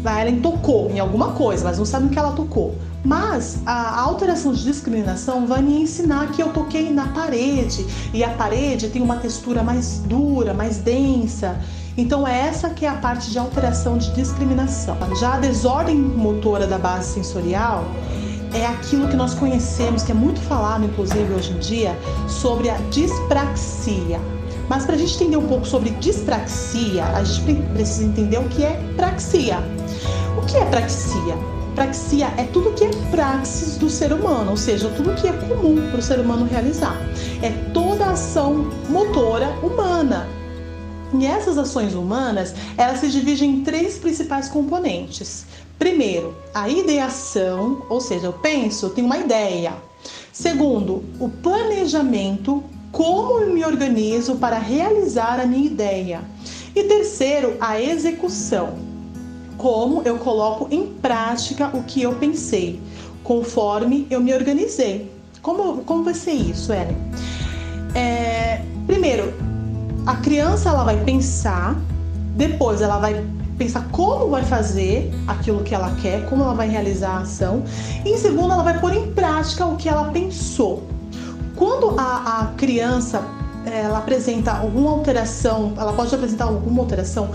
a 0.04 0.20
Ellen 0.20 0.40
tocou 0.40 0.90
em 0.90 1.00
alguma 1.00 1.32
coisa, 1.32 1.64
mas 1.64 1.78
não 1.78 1.84
sabe 1.84 2.06
o 2.06 2.08
que 2.10 2.18
ela 2.18 2.32
tocou. 2.32 2.74
Mas 3.04 3.58
a 3.66 4.00
alteração 4.00 4.52
de 4.52 4.62
discriminação 4.62 5.46
vai 5.46 5.60
me 5.60 5.82
ensinar 5.82 6.32
que 6.32 6.42
eu 6.42 6.48
toquei 6.52 6.90
na 6.90 7.08
parede 7.08 7.86
e 8.14 8.24
a 8.24 8.30
parede 8.30 8.88
tem 8.88 9.02
uma 9.02 9.16
textura 9.16 9.62
mais 9.62 9.98
dura, 10.06 10.54
mais 10.54 10.78
densa. 10.78 11.58
Então 11.96 12.26
é 12.26 12.48
essa 12.48 12.70
que 12.70 12.86
é 12.86 12.88
a 12.88 12.94
parte 12.94 13.30
de 13.30 13.38
alteração 13.38 13.98
de 13.98 14.10
discriminação. 14.14 14.96
Já 15.20 15.34
a 15.34 15.38
desordem 15.38 15.96
motora 15.96 16.66
da 16.66 16.78
base 16.78 17.12
sensorial 17.12 17.84
é 18.54 18.66
aquilo 18.66 19.08
que 19.08 19.16
nós 19.16 19.34
conhecemos, 19.34 20.02
que 20.02 20.12
é 20.12 20.14
muito 20.14 20.40
falado 20.40 20.84
inclusive 20.84 21.32
hoje 21.32 21.52
em 21.52 21.58
dia, 21.58 21.96
sobre 22.26 22.70
a 22.70 22.76
dispraxia. 22.90 24.18
Mas 24.68 24.86
para 24.86 24.94
a 24.94 24.98
gente 24.98 25.14
entender 25.14 25.36
um 25.36 25.46
pouco 25.46 25.66
sobre 25.66 25.90
dispraxia, 25.90 27.04
a 27.04 27.22
gente 27.22 27.62
precisa 27.74 28.04
entender 28.04 28.38
o 28.38 28.48
que 28.48 28.64
é 28.64 28.80
praxia. 28.96 29.58
Que 30.46 30.58
é 30.58 30.64
praxia? 30.66 31.36
Praxia 31.74 32.26
é 32.36 32.44
tudo 32.44 32.72
que 32.74 32.84
é 32.84 32.90
praxis 33.10 33.76
do 33.76 33.88
ser 33.88 34.12
humano, 34.12 34.52
ou 34.52 34.56
seja, 34.56 34.88
tudo 34.90 35.14
que 35.14 35.26
é 35.26 35.32
comum 35.32 35.90
para 35.90 35.98
o 35.98 36.02
ser 36.02 36.20
humano 36.20 36.46
realizar. 36.46 36.96
É 37.42 37.50
toda 37.72 38.10
ação 38.10 38.70
motora 38.88 39.48
humana. 39.62 40.28
E 41.18 41.26
essas 41.26 41.56
ações 41.56 41.94
humanas, 41.94 42.54
elas 42.76 43.00
se 43.00 43.08
dividem 43.08 43.50
em 43.50 43.64
três 43.64 43.98
principais 43.98 44.48
componentes. 44.48 45.46
Primeiro, 45.78 46.36
a 46.52 46.68
ideação, 46.68 47.82
ou 47.88 48.00
seja, 48.00 48.26
eu 48.26 48.32
penso, 48.32 48.86
eu 48.86 48.90
tenho 48.90 49.06
uma 49.06 49.18
ideia. 49.18 49.72
Segundo, 50.32 51.04
o 51.18 51.28
planejamento, 51.28 52.62
como 52.92 53.40
eu 53.40 53.52
me 53.52 53.64
organizo 53.64 54.36
para 54.36 54.58
realizar 54.58 55.40
a 55.40 55.46
minha 55.46 55.66
ideia. 55.66 56.22
E 56.76 56.84
terceiro, 56.84 57.56
a 57.60 57.80
execução, 57.80 58.93
como 59.64 60.02
eu 60.04 60.18
coloco 60.18 60.68
em 60.70 60.88
prática 60.88 61.70
o 61.72 61.82
que 61.84 62.02
eu 62.02 62.16
pensei, 62.16 62.78
conforme 63.22 64.06
eu 64.10 64.20
me 64.20 64.34
organizei. 64.34 65.10
Como, 65.40 65.78
como 65.84 66.04
vai 66.04 66.12
ser 66.12 66.32
isso, 66.32 66.70
Ellen? 66.70 66.98
É, 67.94 68.60
primeiro, 68.86 69.32
a 70.04 70.16
criança 70.16 70.68
ela 70.68 70.84
vai 70.84 71.02
pensar, 71.02 71.80
depois 72.36 72.82
ela 72.82 72.98
vai 72.98 73.24
pensar 73.56 73.88
como 73.90 74.28
vai 74.28 74.42
fazer 74.44 75.10
aquilo 75.26 75.62
que 75.62 75.74
ela 75.74 75.96
quer, 76.02 76.28
como 76.28 76.42
ela 76.42 76.52
vai 76.52 76.68
realizar 76.68 77.12
a 77.12 77.18
ação, 77.20 77.62
e 78.04 78.10
em 78.10 78.18
segundo, 78.18 78.52
ela 78.52 78.62
vai 78.62 78.78
pôr 78.78 78.92
em 78.92 79.12
prática 79.12 79.64
o 79.64 79.76
que 79.76 79.88
ela 79.88 80.10
pensou. 80.10 80.82
Quando 81.56 81.98
a, 81.98 82.42
a 82.42 82.46
criança 82.58 83.24
ela 83.64 83.96
apresenta 83.96 84.52
alguma 84.52 84.90
alteração, 84.90 85.72
ela 85.78 85.94
pode 85.94 86.14
apresentar 86.14 86.44
alguma 86.44 86.82
alteração 86.82 87.30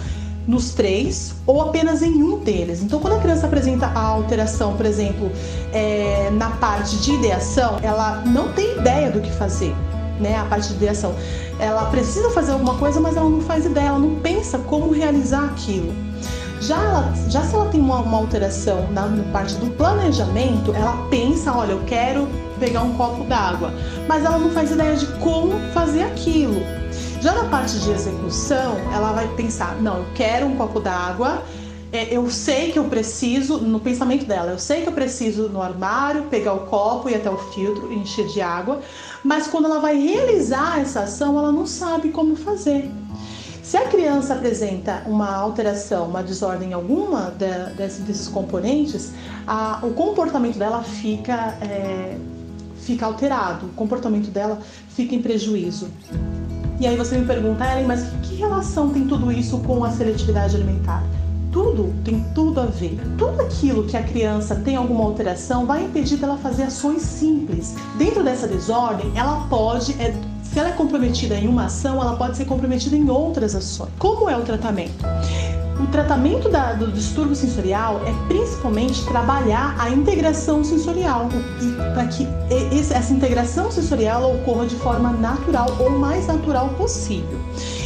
nos 0.50 0.72
três 0.72 1.36
ou 1.46 1.62
apenas 1.62 2.02
em 2.02 2.24
um 2.24 2.40
deles. 2.40 2.82
Então, 2.82 3.00
quando 3.00 3.18
a 3.18 3.20
criança 3.20 3.46
apresenta 3.46 3.86
a 3.86 4.00
alteração, 4.00 4.76
por 4.76 4.86
exemplo, 4.86 5.32
é, 5.72 6.32
na 6.32 6.50
parte 6.50 6.98
de 6.98 7.14
ideação, 7.14 7.78
ela 7.84 8.24
não 8.26 8.52
tem 8.54 8.80
ideia 8.80 9.12
do 9.12 9.22
que 9.22 9.32
fazer. 9.32 9.76
Né, 10.20 10.36
a 10.36 10.44
parte 10.44 10.68
de 10.68 10.74
ideação. 10.74 11.16
Ela 11.62 11.86
precisa 11.86 12.30
fazer 12.32 12.52
alguma 12.52 12.74
coisa, 12.74 13.00
mas 13.00 13.16
ela 13.16 13.30
não 13.30 13.40
faz 13.40 13.66
ideia, 13.66 13.86
ela 13.86 14.00
não 14.00 14.16
pensa 14.16 14.58
como 14.58 14.92
realizar 14.92 15.46
aquilo. 15.46 15.94
Já, 16.60 16.76
ela, 16.76 17.14
já 17.30 17.42
se 17.42 17.56
ela 17.56 17.70
tem 17.70 17.80
uma, 17.80 18.00
uma 18.00 18.18
alteração 18.18 18.92
na, 18.92 19.06
na, 19.06 19.24
parte 19.32 19.56
do 19.56 19.68
planejamento, 19.78 20.76
ela 20.76 21.08
pensa, 21.10 21.54
olha, 21.54 21.72
eu 21.72 21.82
quero 21.86 22.28
pegar 22.60 22.82
um 22.82 22.96
copo 22.96 23.24
d'água, 23.24 23.74
mas 24.10 24.26
ela 24.26 24.38
não 24.38 24.50
faz 24.50 24.72
ideia 24.72 24.94
de 24.94 25.06
como 25.20 25.58
fazer 25.74 26.04
aquilo. 26.04 26.62
Já 27.22 27.34
na 27.34 27.50
parte 27.50 27.78
de 27.80 27.92
execução, 27.92 28.78
ela 28.94 29.12
vai 29.12 29.28
pensar, 29.36 29.76
não, 29.82 29.98
eu 29.98 30.06
quero 30.16 30.46
um 30.46 30.56
copo 30.56 30.80
d'água, 30.80 31.44
é, 31.92 32.16
eu 32.16 32.32
sei 32.32 32.72
que 32.72 32.80
eu 32.80 32.86
preciso, 32.86 33.58
no 33.58 33.78
pensamento 33.78 34.24
dela, 34.26 34.52
eu 34.52 34.58
sei 34.58 34.84
que 34.84 34.88
eu 34.88 34.94
preciso 34.94 35.50
no 35.50 35.62
armário 35.62 36.24
pegar 36.30 36.54
o 36.54 36.68
copo 36.68 37.10
e 37.10 37.16
até 37.16 37.30
o 37.30 37.38
filtro 37.38 37.92
encher 37.92 38.26
de 38.28 38.40
água, 38.40 38.80
mas 39.22 39.48
quando 39.48 39.66
ela 39.66 39.80
vai 39.80 40.00
realizar 40.00 40.80
essa 40.80 41.02
ação, 41.02 41.38
ela 41.38 41.52
não 41.52 41.66
sabe 41.66 42.10
como 42.10 42.38
fazer. 42.38 42.90
Se 43.62 43.76
a 43.76 43.88
criança 43.90 44.36
apresenta 44.36 45.04
uma 45.06 45.30
alteração, 45.36 46.08
uma 46.08 46.24
desordem 46.24 46.70
em 46.70 46.74
alguma 46.74 47.32
de, 47.38 47.76
desse, 47.76 48.02
desses 48.02 48.30
componentes, 48.30 49.12
a, 49.46 49.80
o 49.84 49.92
comportamento 49.92 50.58
dela 50.58 50.84
fica, 50.84 51.58
é, 51.62 52.18
fica 52.78 53.06
alterado, 53.06 53.66
o 53.66 53.74
comportamento 53.74 54.32
dela 54.32 54.60
fica 54.96 55.14
em 55.14 55.22
prejuízo. 55.22 55.90
E 56.80 56.88
aí 56.88 56.96
você 56.96 57.18
me 57.18 57.26
pergunta, 57.26 57.66
Ellen, 57.66 57.86
mas 57.86 58.06
que 58.24 58.36
relação 58.36 58.90
tem 58.90 59.06
tudo 59.06 59.32
isso 59.32 59.58
com 59.60 59.84
a 59.84 59.92
seletividade 59.92 60.56
alimentar? 60.56 61.04
Tudo 61.52 61.94
tem 62.06 62.24
tudo 62.34 62.62
a 62.62 62.68
ver. 62.68 62.98
Tudo 63.18 63.42
aquilo 63.42 63.84
que 63.84 63.98
a 63.98 64.04
criança 64.04 64.56
tem 64.56 64.76
alguma 64.76 65.04
alteração 65.04 65.66
vai 65.66 65.84
impedir 65.84 66.18
dela 66.18 66.38
fazer 66.38 66.64
ações 66.64 67.02
simples. 67.02 67.76
Dentro 67.98 68.24
dessa 68.24 68.48
desordem, 68.48 69.12
ela 69.16 69.46
pode 69.50 69.94
é, 70.02 70.14
se 70.42 70.58
ela 70.58 70.70
é 70.70 70.72
comprometida 70.72 71.36
em 71.36 71.48
uma 71.48 71.66
ação, 71.66 72.02
ela 72.02 72.16
pode 72.16 72.38
ser 72.38 72.46
comprometida 72.46 72.96
em 72.96 73.10
outras 73.10 73.56
ações. 73.56 73.92
Como 74.00 74.30
é 74.30 74.38
o 74.38 74.42
tratamento? 74.42 75.06
O 75.90 75.92
tratamento 75.92 76.50
da, 76.50 76.74
do 76.74 76.92
distúrbio 76.92 77.36
sensorial 77.36 78.00
é 78.06 78.28
principalmente 78.28 79.04
trabalhar 79.06 79.76
a 79.80 79.90
integração 79.90 80.64
sensorial, 80.64 81.28
para 81.96 82.06
que 82.06 82.28
essa 82.94 83.12
integração 83.12 83.72
sensorial 83.72 84.36
ocorra 84.36 84.68
de 84.68 84.76
forma 84.76 85.12
natural 85.12 85.76
ou 85.80 85.90
mais 85.90 86.28
natural 86.28 86.70
possível. 86.78 87.40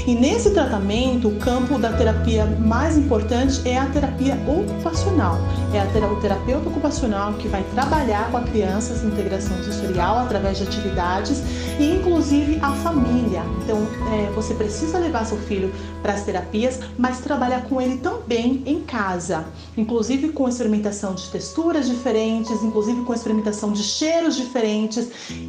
E 0.06 0.14
nesse 0.14 0.50
tratamento, 0.50 1.30
o 1.30 1.36
campo 1.38 1.80
da 1.80 1.94
terapia 1.94 2.46
mais 2.46 2.98
importante 2.98 3.62
é 3.64 3.78
a 3.78 3.86
terapia 3.86 4.38
ocupacional. 4.46 5.38
É 5.74 5.80
a 5.80 5.86
o 6.04 6.20
terapeuta 6.20 6.68
ocupacional 6.68 7.34
que 7.36 7.48
vai 7.48 7.64
trabalhar 7.74 8.30
com 8.30 8.38
a 8.38 8.42
criança 8.42 8.94
essa 8.94 9.06
integração 9.06 9.56
sensorial 9.64 10.20
através 10.20 10.58
de 10.58 10.64
atividades 10.64 11.42
e 11.80 11.96
inclusive 11.96 12.60
a 12.62 12.72
família. 12.72 13.44
Então, 13.64 13.88
é, 14.12 14.30
você 14.32 14.54
precisa 14.54 15.00
levar 15.00 15.26
seu 15.26 15.38
filho 15.38 15.74
para 16.02 16.14
as 16.14 16.24
terapias, 16.24 16.80
mas 16.98 17.20
trabalhar 17.20 17.64
com 17.64 17.82
ele 17.82 17.98
também 17.98 18.62
em 18.66 18.82
casa, 18.82 19.46
inclusive 19.78 20.30
com 20.30 20.50
experimentação 20.50 21.16
de 21.16 21.30
texturas 21.30 21.88
diferentes, 21.88 22.62
inclusive 22.62 23.02
com 23.04 23.14
experimentação 23.14 23.72
de 23.72 23.84
cheiros 23.84 24.36
diferentes 24.36 25.08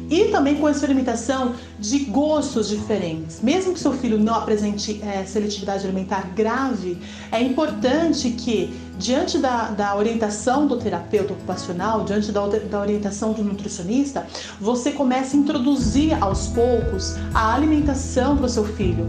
e 0.09 0.25
também 0.25 0.55
com 0.55 0.69
experimentação 0.69 1.53
de 1.77 1.99
gostos 2.05 2.69
diferentes. 2.69 3.41
Mesmo 3.41 3.73
que 3.73 3.79
seu 3.79 3.93
filho 3.93 4.17
não 4.17 4.44
apresente 4.45 5.01
é, 5.03 5.25
seletividade 5.25 5.83
alimentar 5.83 6.29
grave, 6.35 6.97
é 7.31 7.41
importante 7.41 8.29
que 8.29 8.79
diante 8.97 9.39
da, 9.39 9.71
da 9.71 9.95
orientação 9.95 10.67
do 10.67 10.77
terapeuta 10.77 11.33
ocupacional, 11.33 12.05
diante 12.05 12.31
da, 12.31 12.45
da 12.47 12.79
orientação 12.79 13.33
do 13.33 13.43
nutricionista, 13.43 14.25
você 14.61 14.91
começa 14.91 15.35
a 15.35 15.39
introduzir 15.39 16.15
aos 16.23 16.47
poucos 16.47 17.15
a 17.33 17.53
alimentação 17.53 18.37
para 18.37 18.45
o 18.45 18.49
seu 18.49 18.63
filho. 18.63 19.07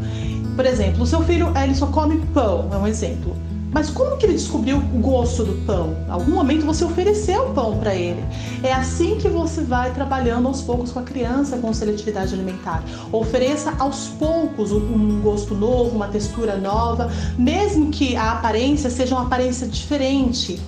Por 0.57 0.65
exemplo, 0.65 1.03
o 1.03 1.07
seu 1.07 1.23
filho 1.23 1.53
ele 1.63 1.75
só 1.75 1.87
come 1.87 2.19
pão, 2.33 2.69
é 2.73 2.77
um 2.77 2.87
exemplo. 2.87 3.37
Mas 3.77 3.91
como 3.91 4.17
que 4.17 4.25
ele 4.25 4.33
descobriu 4.33 4.79
o 4.79 4.99
gosto 5.01 5.45
do 5.45 5.53
pão? 5.67 5.95
Em 6.09 6.11
algum 6.11 6.33
momento 6.33 6.65
você 6.65 6.83
ofereceu 6.83 7.51
o 7.51 7.53
pão 7.53 7.77
para 7.77 7.95
ele. 7.95 8.25
É 8.63 8.73
assim 8.73 9.19
que 9.19 9.29
você 9.29 9.61
vai 9.61 9.93
trabalhando 9.93 10.49
aos 10.49 10.63
poucos 10.63 10.91
com 10.93 11.01
a 11.01 11.03
criança 11.03 11.59
com 11.59 11.71
seletividade 11.75 12.33
alimentar. 12.33 12.83
Ofereça 13.13 13.75
aos 13.79 14.09
poucos 14.19 14.73
um 14.73 15.21
gosto 15.21 15.55
novo, 15.55 15.95
uma 15.95 16.09
textura 16.09 16.57
nova, 16.57 17.11
mesmo 17.37 17.91
que 17.91 18.17
a 18.17 18.33
aparência 18.33 18.89
seja 18.89 19.15
uma 19.15 19.27
aparência 19.27 19.67
diferente. 19.67 20.59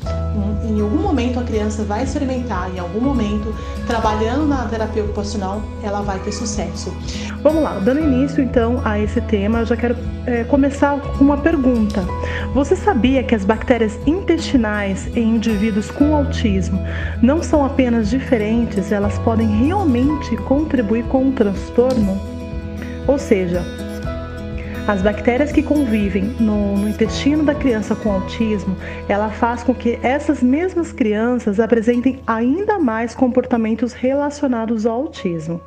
Em 0.69 0.79
algum 0.79 0.99
momento 0.99 1.41
a 1.41 1.45
criança 1.45 1.85
vai 1.85 2.05
experimentar, 2.05 2.71
em 2.75 2.79
algum 2.79 3.01
momento, 3.01 3.55
trabalhando 3.87 4.47
na 4.47 4.67
terapia 4.67 5.03
ocupacional, 5.03 5.63
ela 5.83 6.03
vai 6.03 6.19
ter 6.19 6.33
sucesso. 6.33 6.95
Vamos 7.43 7.63
lá, 7.63 7.79
dando 7.79 8.01
início 8.01 8.43
então 8.45 8.83
a 8.85 9.01
esse 9.01 9.19
tema, 9.23 9.61
eu 9.61 9.67
já 9.67 9.79
quero 9.79 9.97
é, 10.29 10.45
começar 10.45 11.01
com 11.01 11.25
uma 11.25 11.39
pergunta. 11.39 12.05
Você 12.53 12.77
sabia 12.77 13.23
que 13.23 13.35
as 13.35 13.47
bactérias 13.47 13.99
intestinais 14.07 15.09
em 15.17 15.37
indivíduos 15.37 15.91
com 15.91 16.15
autismo 16.15 16.79
não 17.23 17.43
são 17.43 17.65
apenas 17.65 18.11
diferentes, 18.11 18.93
elas 18.93 19.19
podem 19.21 19.49
realmente 19.49 20.37
contribuir 20.37 21.05
com 21.05 21.31
o 21.31 21.33
transtorno? 21.33 22.21
Ou 23.07 23.19
seja, 23.19 23.65
as 24.87 25.01
bactérias 25.01 25.51
que 25.51 25.63
convivem 25.63 26.25
no, 26.39 26.77
no, 26.77 26.89
intestino 26.89 27.43
da 27.43 27.55
criança 27.55 27.97
com 27.97 28.13
autismo, 28.13 28.77
ela 29.09 29.31
faz 29.31 29.63
com 29.63 29.75
que 29.75 29.99
essas 30.03 30.43
mesmas 30.43 30.93
crianças 30.93 31.59
apresentem 31.59 32.21
ainda 32.27 32.79
mais 32.79 33.15
comportamentos 33.15 33.95
relacionados 33.95 34.85
ao 34.85 35.01
autismo. 35.01 35.61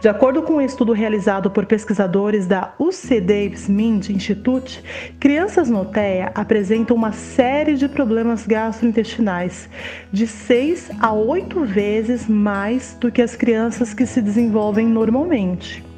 De 0.00 0.08
acordo 0.08 0.42
com 0.42 0.54
um 0.54 0.60
estudo 0.60 0.92
realizado 0.92 1.50
por 1.50 1.66
pesquisadores 1.66 2.46
da 2.46 2.74
UC 2.78 3.20
Davis 3.20 3.68
Mind 3.68 4.10
Institute, 4.10 4.82
crianças 5.18 5.70
no 5.70 5.84
TEA 5.84 6.30
apresentam 6.34 6.96
uma 6.96 7.12
série 7.12 7.74
de 7.74 7.88
problemas 7.88 8.46
gastrointestinais, 8.46 9.68
de 10.12 10.26
6 10.26 10.90
a 11.00 11.12
8 11.12 11.64
vezes 11.64 12.28
mais 12.28 12.96
do 13.00 13.10
que 13.10 13.22
as 13.22 13.34
crianças 13.36 13.94
que 13.94 14.06
se 14.06 14.20
desenvolvem 14.20 14.86
normalmente. 14.86 15.93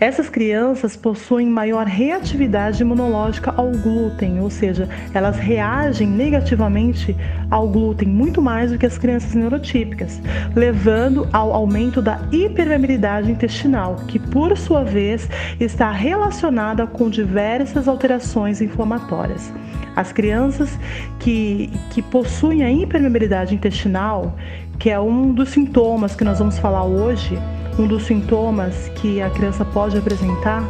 Essas 0.00 0.28
crianças 0.28 0.96
possuem 0.96 1.46
maior 1.46 1.86
reatividade 1.86 2.82
imunológica 2.82 3.54
ao 3.56 3.70
glúten, 3.70 4.40
ou 4.40 4.50
seja, 4.50 4.88
elas 5.12 5.38
reagem 5.38 6.08
negativamente 6.08 7.16
ao 7.50 7.68
glúten 7.68 8.08
muito 8.08 8.42
mais 8.42 8.72
do 8.72 8.78
que 8.78 8.86
as 8.86 8.98
crianças 8.98 9.34
neurotípicas, 9.34 10.20
levando 10.54 11.28
ao 11.32 11.52
aumento 11.52 12.02
da 12.02 12.20
hipermeabilidade 12.32 13.30
intestinal, 13.30 13.96
que 14.08 14.18
por 14.18 14.56
sua 14.58 14.82
vez 14.82 15.28
está 15.60 15.90
relacionada 15.92 16.86
com 16.86 17.08
diversas 17.08 17.86
alterações 17.86 18.60
inflamatórias. 18.60 19.52
As 19.94 20.12
crianças 20.12 20.76
que, 21.20 21.70
que 21.90 22.02
possuem 22.02 22.64
a 22.64 22.70
hipermeabilidade 22.70 23.54
intestinal, 23.54 24.36
que 24.76 24.90
é 24.90 24.98
um 24.98 25.32
dos 25.32 25.50
sintomas 25.50 26.16
que 26.16 26.24
nós 26.24 26.40
vamos 26.40 26.58
falar 26.58 26.84
hoje, 26.84 27.38
um 27.78 27.86
dos 27.86 28.04
sintomas 28.04 28.90
que 28.96 29.20
a 29.20 29.30
criança 29.30 29.64
pode 29.64 29.96
apresentar 29.96 30.62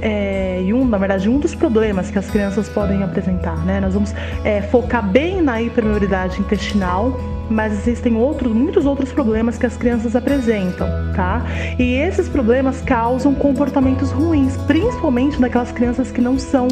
é, 0.00 0.62
e 0.62 0.74
um, 0.74 0.84
na 0.84 0.98
verdade, 0.98 1.28
um 1.30 1.38
dos 1.38 1.54
problemas 1.54 2.10
que 2.10 2.18
as 2.18 2.28
crianças 2.28 2.68
podem 2.68 3.02
apresentar, 3.02 3.56
né? 3.64 3.80
Nós 3.80 3.94
vamos 3.94 4.14
é, 4.44 4.60
focar 4.60 5.02
bem 5.02 5.40
na 5.40 5.62
hipermeabilidade 5.62 6.38
intestinal 6.40 7.18
mas 7.50 7.72
existem 7.72 8.16
outros, 8.16 8.52
muitos 8.52 8.86
outros 8.86 9.12
problemas 9.12 9.58
que 9.58 9.66
as 9.66 9.76
crianças 9.76 10.16
apresentam, 10.16 10.88
tá? 11.14 11.42
E 11.78 11.94
esses 11.94 12.28
problemas 12.28 12.80
causam 12.82 13.34
comportamentos 13.34 14.10
ruins, 14.10 14.56
principalmente 14.66 15.40
naquelas 15.40 15.72
crianças 15.72 16.10
que 16.10 16.20
não 16.20 16.38
são, 16.38 16.68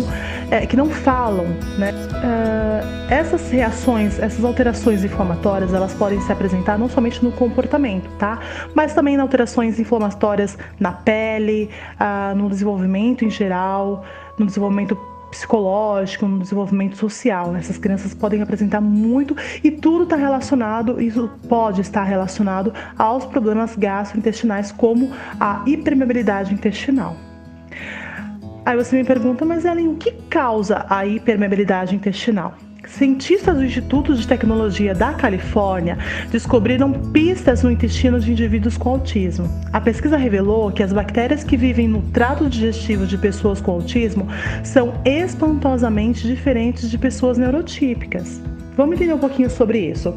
é, 0.50 0.66
que 0.66 0.76
não 0.76 0.88
falam, 0.90 1.46
né? 1.78 1.92
Uh, 1.92 3.12
essas 3.12 3.50
reações, 3.50 4.18
essas 4.18 4.44
alterações 4.44 5.04
inflamatórias, 5.04 5.74
elas 5.74 5.92
podem 5.94 6.20
se 6.20 6.32
apresentar 6.32 6.78
não 6.78 6.88
somente 6.88 7.22
no 7.22 7.32
comportamento, 7.32 8.08
tá? 8.18 8.38
Mas 8.74 8.94
também 8.94 9.14
em 9.14 9.18
alterações 9.18 9.78
inflamatórias 9.78 10.56
na 10.80 10.92
pele, 10.92 11.68
uh, 12.00 12.34
no 12.34 12.48
desenvolvimento 12.48 13.24
em 13.24 13.30
geral, 13.30 14.04
no 14.38 14.46
desenvolvimento 14.46 14.96
psicológico, 15.32 16.28
no 16.28 16.38
desenvolvimento 16.38 16.96
social. 16.96 17.56
Essas 17.56 17.78
crianças 17.78 18.14
podem 18.14 18.42
apresentar 18.42 18.80
muito 18.80 19.34
e 19.64 19.70
tudo 19.70 20.04
está 20.04 20.14
relacionado, 20.14 21.00
isso 21.00 21.28
pode 21.48 21.80
estar 21.80 22.04
relacionado 22.04 22.72
aos 22.96 23.24
problemas 23.24 23.74
gastrointestinais, 23.74 24.70
como 24.70 25.10
a 25.40 25.62
hipermeabilidade 25.66 26.54
intestinal. 26.54 27.16
Aí 28.64 28.76
você 28.76 28.94
me 28.96 29.04
pergunta, 29.04 29.44
mas 29.44 29.64
Ellen, 29.64 29.88
o 29.88 29.96
que 29.96 30.12
causa 30.28 30.86
a 30.88 31.04
hipermeabilidade 31.04 31.96
intestinal? 31.96 32.54
Cientistas 32.86 33.56
do 33.56 33.64
Instituto 33.64 34.14
de 34.14 34.26
Tecnologia 34.26 34.94
da 34.94 35.14
Califórnia 35.14 35.96
descobriram 36.30 36.92
pistas 36.92 37.62
no 37.62 37.70
intestino 37.70 38.18
de 38.18 38.32
indivíduos 38.32 38.76
com 38.76 38.90
autismo. 38.90 39.48
A 39.72 39.80
pesquisa 39.80 40.16
revelou 40.16 40.70
que 40.72 40.82
as 40.82 40.92
bactérias 40.92 41.44
que 41.44 41.56
vivem 41.56 41.86
no 41.86 42.02
trato 42.10 42.48
digestivo 42.48 43.06
de 43.06 43.16
pessoas 43.16 43.60
com 43.60 43.70
autismo 43.70 44.26
são 44.64 44.94
espantosamente 45.04 46.26
diferentes 46.26 46.90
de 46.90 46.98
pessoas 46.98 47.38
neurotípicas. 47.38 48.40
Vamos 48.76 48.96
entender 48.96 49.14
um 49.14 49.18
pouquinho 49.18 49.48
sobre 49.48 49.78
isso. 49.78 50.10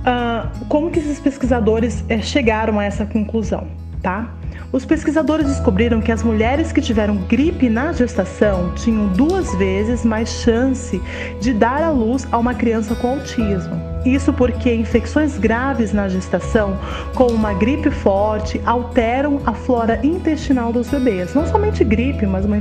Uh, 0.00 0.64
como 0.66 0.90
que 0.90 0.98
esses 0.98 1.20
pesquisadores 1.20 2.02
eh, 2.08 2.22
chegaram 2.22 2.78
a 2.78 2.84
essa 2.84 3.04
conclusão, 3.04 3.68
tá? 4.02 4.32
Os 4.72 4.84
pesquisadores 4.84 5.48
descobriram 5.48 6.00
que 6.00 6.12
as 6.12 6.22
mulheres 6.22 6.70
que 6.70 6.80
tiveram 6.80 7.16
gripe 7.16 7.68
na 7.68 7.92
gestação 7.92 8.72
tinham 8.74 9.08
duas 9.08 9.52
vezes 9.56 10.04
mais 10.04 10.28
chance 10.28 11.00
de 11.40 11.52
dar 11.52 11.82
à 11.82 11.90
luz 11.90 12.26
a 12.30 12.38
uma 12.38 12.54
criança 12.54 12.94
com 12.94 13.08
autismo. 13.08 13.90
Isso 14.04 14.32
porque 14.32 14.72
infecções 14.72 15.36
graves 15.36 15.92
na 15.92 16.08
gestação, 16.08 16.78
como 17.14 17.30
uma 17.32 17.52
gripe 17.52 17.90
forte, 17.90 18.60
alteram 18.64 19.40
a 19.44 19.52
flora 19.52 20.00
intestinal 20.02 20.72
dos 20.72 20.88
bebês. 20.88 21.34
Não 21.34 21.46
somente 21.46 21.84
gripe, 21.84 22.24
mas 22.24 22.44
uma, 22.44 22.58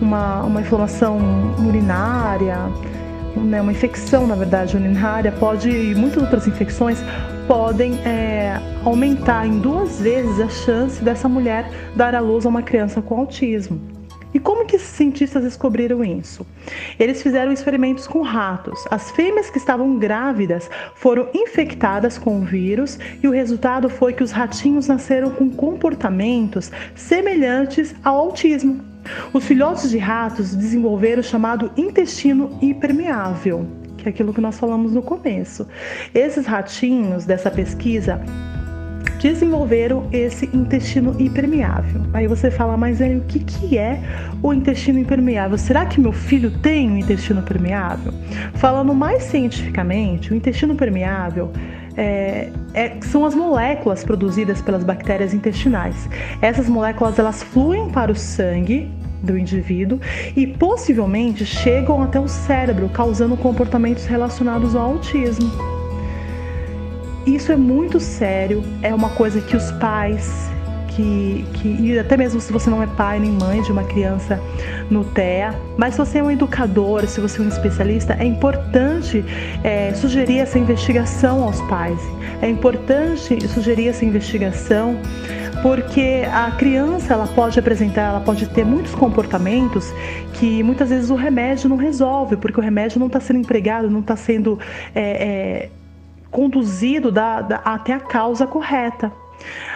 uma, 0.00 0.42
uma 0.42 0.60
inflamação 0.60 1.18
urinária, 1.66 2.58
né, 3.36 3.60
uma 3.60 3.72
infecção, 3.72 4.26
na 4.26 4.34
verdade, 4.34 4.76
urinária, 4.76 5.32
pode, 5.32 5.70
e 5.70 5.94
muitas 5.94 6.22
outras 6.22 6.46
infecções 6.46 7.02
podem 7.48 7.94
é, 8.04 8.60
aumentar 8.84 9.46
em 9.46 9.58
duas 9.58 9.98
vezes 9.98 10.38
a 10.38 10.50
chance 10.50 11.02
dessa 11.02 11.26
mulher 11.26 11.70
dar 11.96 12.14
à 12.14 12.20
luz 12.20 12.44
a 12.44 12.48
uma 12.50 12.62
criança 12.62 13.00
com 13.00 13.20
autismo. 13.20 13.80
E 14.34 14.38
como 14.38 14.66
que 14.66 14.76
esses 14.76 14.88
cientistas 14.88 15.42
descobriram 15.42 16.04
isso? 16.04 16.46
Eles 17.00 17.22
fizeram 17.22 17.50
experimentos 17.50 18.06
com 18.06 18.20
ratos. 18.20 18.84
As 18.90 19.10
fêmeas 19.12 19.48
que 19.48 19.56
estavam 19.56 19.98
grávidas 19.98 20.68
foram 20.94 21.30
infectadas 21.34 22.18
com 22.18 22.38
o 22.38 22.44
vírus 22.44 22.98
e 23.22 23.26
o 23.26 23.32
resultado 23.32 23.88
foi 23.88 24.12
que 24.12 24.22
os 24.22 24.30
ratinhos 24.30 24.86
nasceram 24.86 25.30
com 25.30 25.48
comportamentos 25.48 26.70
semelhantes 26.94 27.94
ao 28.04 28.18
autismo. 28.18 28.84
Os 29.32 29.46
filhotes 29.46 29.88
de 29.88 29.96
ratos 29.96 30.54
desenvolveram 30.54 31.20
o 31.20 31.24
chamado 31.24 31.72
intestino 31.78 32.58
impermeável 32.60 33.66
que 34.12 34.22
é 34.22 34.22
aquilo 34.22 34.32
que 34.32 34.40
nós 34.40 34.58
falamos 34.58 34.92
no 34.92 35.02
começo. 35.02 35.66
Esses 36.14 36.46
ratinhos 36.46 37.24
dessa 37.24 37.50
pesquisa 37.50 38.20
desenvolveram 39.20 40.06
esse 40.12 40.46
intestino 40.54 41.14
impermeável. 41.18 42.02
Aí 42.12 42.26
você 42.26 42.50
fala, 42.50 42.76
mas 42.76 43.02
aí, 43.02 43.16
o 43.16 43.22
que, 43.22 43.40
que 43.40 43.76
é 43.76 44.00
o 44.42 44.52
intestino 44.52 44.98
impermeável? 44.98 45.58
Será 45.58 45.86
que 45.86 46.00
meu 46.00 46.12
filho 46.12 46.50
tem 46.58 46.90
um 46.90 46.98
intestino 46.98 47.42
permeável? 47.42 48.12
Falando 48.54 48.94
mais 48.94 49.24
cientificamente, 49.24 50.32
o 50.32 50.36
intestino 50.36 50.74
permeável 50.74 51.50
é, 51.96 52.50
é, 52.74 52.96
são 53.02 53.24
as 53.24 53.34
moléculas 53.34 54.04
produzidas 54.04 54.62
pelas 54.62 54.84
bactérias 54.84 55.34
intestinais. 55.34 56.08
Essas 56.40 56.68
moléculas 56.68 57.18
elas 57.18 57.42
fluem 57.42 57.90
para 57.90 58.12
o 58.12 58.14
sangue 58.14 58.88
do 59.22 59.36
indivíduo 59.36 60.00
e 60.36 60.46
possivelmente 60.46 61.44
chegam 61.44 62.02
até 62.02 62.18
o 62.20 62.28
cérebro, 62.28 62.88
causando 62.88 63.36
comportamentos 63.36 64.06
relacionados 64.06 64.74
ao 64.74 64.92
autismo. 64.92 65.50
Isso 67.26 67.52
é 67.52 67.56
muito 67.56 68.00
sério, 68.00 68.62
é 68.82 68.94
uma 68.94 69.10
coisa 69.10 69.40
que 69.40 69.54
os 69.54 69.70
pais, 69.72 70.48
que, 70.88 71.44
que, 71.54 71.68
e 71.68 71.98
até 71.98 72.16
mesmo 72.16 72.40
se 72.40 72.52
você 72.52 72.70
não 72.70 72.82
é 72.82 72.86
pai 72.86 73.20
nem 73.20 73.30
mãe 73.30 73.62
de 73.62 73.70
uma 73.70 73.84
criança 73.84 74.40
no 74.90 75.04
TEA, 75.04 75.54
mas 75.76 75.94
se 75.94 75.98
você 75.98 76.18
é 76.18 76.22
um 76.22 76.30
educador, 76.30 77.06
se 77.06 77.20
você 77.20 77.40
é 77.40 77.44
um 77.44 77.48
especialista, 77.48 78.16
é 78.18 78.24
importante 78.24 79.24
é, 79.62 79.92
sugerir 79.94 80.38
essa 80.38 80.58
investigação 80.58 81.44
aos 81.44 81.60
pais. 81.62 82.00
É 82.40 82.48
importante 82.48 83.46
sugerir 83.48 83.88
essa 83.88 84.04
investigação 84.04 84.96
porque 85.62 86.22
a 86.32 86.50
criança 86.52 87.14
ela 87.14 87.26
pode 87.26 87.58
apresentar, 87.58 88.02
ela 88.02 88.20
pode 88.20 88.46
ter 88.46 88.64
muitos 88.64 88.94
comportamentos 88.94 89.92
que 90.34 90.62
muitas 90.62 90.90
vezes 90.90 91.10
o 91.10 91.14
remédio 91.14 91.68
não 91.68 91.76
resolve, 91.76 92.36
porque 92.36 92.60
o 92.60 92.62
remédio 92.62 93.00
não 93.00 93.08
está 93.08 93.20
sendo 93.20 93.40
empregado, 93.40 93.90
não 93.90 94.00
está 94.00 94.16
sendo 94.16 94.58
é, 94.94 95.00
é, 95.00 95.70
conduzido 96.30 97.10
da, 97.10 97.40
da, 97.40 97.56
até 97.56 97.92
a 97.92 98.00
causa 98.00 98.46
correta. 98.46 99.12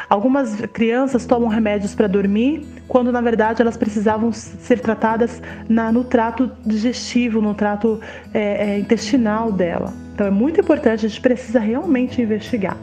Algumas 0.08 0.60
crianças 0.72 1.24
tomam 1.24 1.48
remédios 1.48 1.94
para 1.94 2.06
dormir, 2.06 2.66
quando 2.86 3.10
na 3.10 3.20
verdade 3.20 3.62
elas 3.62 3.76
precisavam 3.76 4.32
ser 4.32 4.80
tratadas 4.80 5.40
na, 5.68 5.90
no 5.90 6.04
trato 6.04 6.50
digestivo, 6.64 7.40
no 7.40 7.54
trato 7.54 8.00
é, 8.34 8.72
é, 8.72 8.78
intestinal 8.78 9.50
dela. 9.50 9.92
Então 10.14 10.26
é 10.26 10.30
muito 10.30 10.60
importante, 10.60 11.06
a 11.06 11.08
gente 11.08 11.20
precisa 11.20 11.58
realmente 11.58 12.20
investigar. 12.20 12.76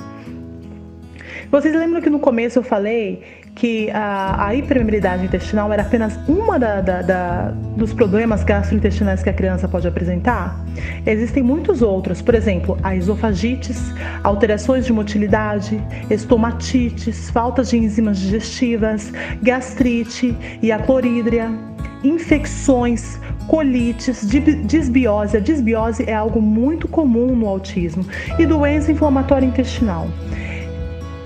Vocês 1.51 1.73
lembram 1.73 1.99
que 1.99 2.11
no 2.11 2.19
começo 2.19 2.59
eu 2.59 2.63
falei 2.63 3.23
que 3.55 3.89
a, 3.89 4.49
a 4.49 4.55
intestinal 4.55 5.73
era 5.73 5.81
apenas 5.81 6.15
uma 6.27 6.59
da, 6.59 6.79
da, 6.79 7.01
da, 7.01 7.51
dos 7.75 7.91
problemas 7.91 8.43
gastrointestinais 8.43 9.23
que 9.23 9.31
a 9.31 9.33
criança 9.33 9.67
pode 9.67 9.87
apresentar? 9.87 10.63
Existem 11.07 11.41
muitos 11.41 11.81
outros, 11.81 12.21
por 12.21 12.35
exemplo, 12.35 12.77
a 12.83 12.95
esofagites, 12.95 13.91
alterações 14.23 14.85
de 14.85 14.93
motilidade, 14.93 15.81
estomatites, 16.11 17.31
faltas 17.31 17.71
de 17.71 17.77
enzimas 17.77 18.19
digestivas, 18.19 19.11
gastrite 19.41 20.37
e 20.61 20.71
a 20.71 20.77
clorídria, 20.77 21.49
infecções, 22.03 23.19
colites, 23.47 24.23
disbiose. 24.65 25.35
A 25.35 25.39
disbiose 25.39 26.03
é 26.07 26.13
algo 26.13 26.39
muito 26.39 26.87
comum 26.87 27.35
no 27.35 27.47
autismo 27.47 28.05
e 28.37 28.45
doença 28.45 28.91
inflamatória 28.91 29.47
intestinal. 29.47 30.07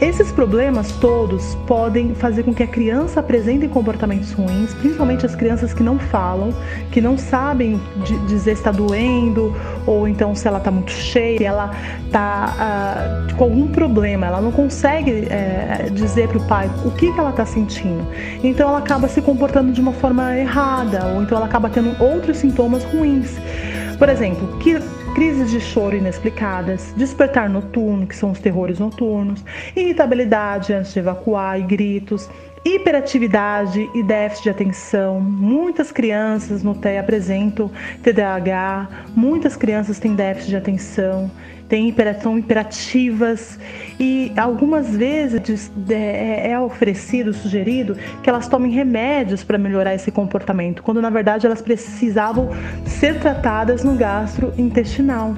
Esses 0.01 0.31
problemas 0.31 0.91
todos 0.93 1.55
podem 1.67 2.13
fazer 2.15 2.43
com 2.43 2.53
que 2.53 2.63
a 2.63 2.67
criança 2.67 3.19
apresente 3.19 3.67
comportamentos 3.67 4.31
ruins, 4.33 4.73
principalmente 4.73 5.25
as 5.25 5.35
crianças 5.35 5.73
que 5.73 5.83
não 5.83 5.97
falam, 5.97 6.53
que 6.91 6.99
não 6.99 7.17
sabem 7.17 7.79
dizer 8.27 8.55
se 8.55 8.61
está 8.61 8.71
doendo, 8.71 9.55
ou 9.85 10.07
então 10.07 10.35
se 10.35 10.47
ela 10.47 10.57
está 10.57 10.71
muito 10.71 10.91
cheia, 10.91 11.37
se 11.37 11.43
ela 11.45 11.71
está 12.05 13.27
uh, 13.31 13.35
com 13.35 13.43
algum 13.45 13.67
problema, 13.67 14.27
ela 14.27 14.41
não 14.41 14.51
consegue 14.51 15.11
uh, 15.11 15.89
dizer 15.91 16.27
para 16.27 16.37
o 16.37 16.47
pai 16.47 16.69
o 16.83 16.91
que, 16.91 17.11
que 17.11 17.19
ela 17.19 17.29
está 17.29 17.45
sentindo. 17.45 18.05
Então 18.43 18.69
ela 18.69 18.79
acaba 18.79 19.07
se 19.07 19.21
comportando 19.21 19.71
de 19.71 19.79
uma 19.79 19.93
forma 19.93 20.37
errada, 20.37 21.05
ou 21.13 21.21
então 21.21 21.37
ela 21.37 21.45
acaba 21.45 21.69
tendo 21.69 21.95
outros 22.03 22.37
sintomas 22.37 22.83
ruins. 22.85 23.37
Por 23.97 24.09
exemplo, 24.09 24.57
que 24.57 24.77
crises 25.13 25.51
de 25.51 25.59
choro 25.59 25.95
inexplicadas, 25.95 26.91
despertar 26.97 27.47
noturno, 27.47 28.07
que 28.07 28.15
são 28.15 28.31
os 28.31 28.39
terrores 28.39 28.79
noturnos, 28.79 29.43
irritabilidade 29.75 30.73
antes 30.73 30.91
de 30.93 30.99
evacuar 30.99 31.59
e 31.59 31.63
gritos, 31.63 32.29
hiperatividade 32.65 33.89
e 33.93 34.01
déficit 34.03 34.43
de 34.43 34.49
atenção. 34.49 35.19
Muitas 35.19 35.91
crianças 35.91 36.63
no 36.63 36.73
TEA 36.73 37.01
apresentam 37.01 37.69
TDAH, 38.01 38.87
muitas 39.15 39.55
crianças 39.55 39.99
têm 39.99 40.15
déficit 40.15 40.49
de 40.49 40.55
atenção, 40.55 41.29
têm 41.67 41.93
são 42.21 42.37
hiperativas 42.37 43.59
e 43.99 44.31
algumas 44.37 44.95
vezes 44.95 45.71
é, 45.89 46.51
é 46.51 46.59
oferecido, 46.59 47.33
sugerido 47.33 47.97
que 48.21 48.29
elas 48.29 48.47
tomem 48.47 48.71
remédios 48.71 49.43
para 49.43 49.57
melhorar 49.57 49.93
esse 49.93 50.11
comportamento, 50.11 50.83
quando 50.83 51.01
na 51.01 51.09
verdade 51.09 51.45
elas 51.45 51.61
precisavam 51.61 52.49
ser 52.85 53.19
tratadas 53.19 53.83
no 53.83 53.95
gastrointestinal. 53.95 55.33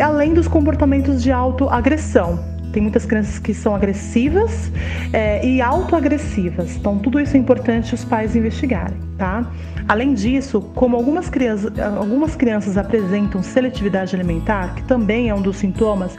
Além 0.00 0.34
dos 0.34 0.48
comportamentos 0.48 1.22
de 1.22 1.30
autoagressão, 1.30 2.51
tem 2.72 2.82
muitas 2.82 3.04
crianças 3.04 3.38
que 3.38 3.52
são 3.52 3.74
agressivas 3.74 4.72
é, 5.12 5.44
e 5.46 5.60
autoagressivas. 5.60 6.76
Então, 6.76 6.98
tudo 6.98 7.20
isso 7.20 7.36
é 7.36 7.40
importante 7.40 7.94
os 7.94 8.04
pais 8.04 8.34
investigarem, 8.34 8.96
tá? 9.18 9.46
Além 9.88 10.14
disso, 10.14 10.60
como 10.74 10.96
algumas 10.96 11.28
crianças, 11.28 11.78
algumas 11.78 12.34
crianças 12.34 12.76
apresentam 12.76 13.42
seletividade 13.42 14.14
alimentar, 14.14 14.74
que 14.74 14.82
também 14.84 15.28
é 15.28 15.34
um 15.34 15.42
dos 15.42 15.56
sintomas 15.56 16.18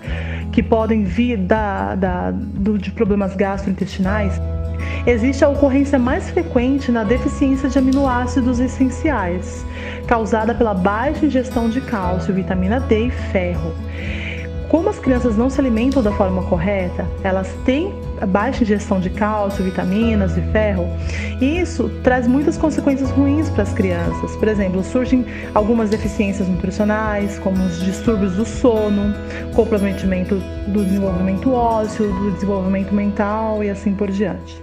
que 0.51 0.61
podem 0.61 1.03
vir 1.03 1.37
da, 1.37 1.95
da, 1.95 2.31
do, 2.31 2.77
de 2.77 2.91
problemas 2.91 3.35
gastrointestinais, 3.35 4.39
existe 5.07 5.43
a 5.43 5.49
ocorrência 5.49 5.97
mais 5.97 6.29
frequente 6.29 6.91
na 6.91 7.03
deficiência 7.03 7.69
de 7.69 7.79
aminoácidos 7.79 8.59
essenciais, 8.59 9.65
causada 10.07 10.53
pela 10.53 10.73
baixa 10.73 11.25
ingestão 11.25 11.69
de 11.69 11.81
cálcio, 11.81 12.33
vitamina 12.33 12.79
D 12.79 13.07
e 13.07 13.11
ferro. 13.11 13.73
Como 14.73 14.89
as 14.89 14.97
crianças 14.97 15.37
não 15.37 15.51
se 15.51 15.61
alimentam 15.61 16.01
da 16.01 16.11
forma 16.11 16.41
correta, 16.49 17.07
elas 17.23 17.47
têm 17.63 17.93
baixa 18.25 18.63
ingestão 18.63 18.99
de 18.99 19.09
cálcio, 19.09 19.63
vitaminas 19.63 20.37
e 20.37 20.41
ferro, 20.51 20.87
e 21.41 21.59
isso 21.59 21.89
traz 22.03 22.27
muitas 22.27 22.57
consequências 22.57 23.09
ruins 23.11 23.49
para 23.49 23.63
as 23.63 23.73
crianças. 23.73 24.35
Por 24.35 24.47
exemplo, 24.47 24.83
surgem 24.83 25.25
algumas 25.53 25.89
deficiências 25.89 26.47
nutricionais, 26.47 27.39
como 27.39 27.63
os 27.63 27.79
distúrbios 27.83 28.35
do 28.35 28.45
sono, 28.45 29.13
comprometimento 29.55 30.35
do 30.67 30.83
desenvolvimento 30.83 31.51
ósseo, 31.51 32.11
do 32.11 32.31
desenvolvimento 32.31 32.93
mental 32.93 33.63
e 33.63 33.69
assim 33.69 33.93
por 33.93 34.09
diante. 34.09 34.61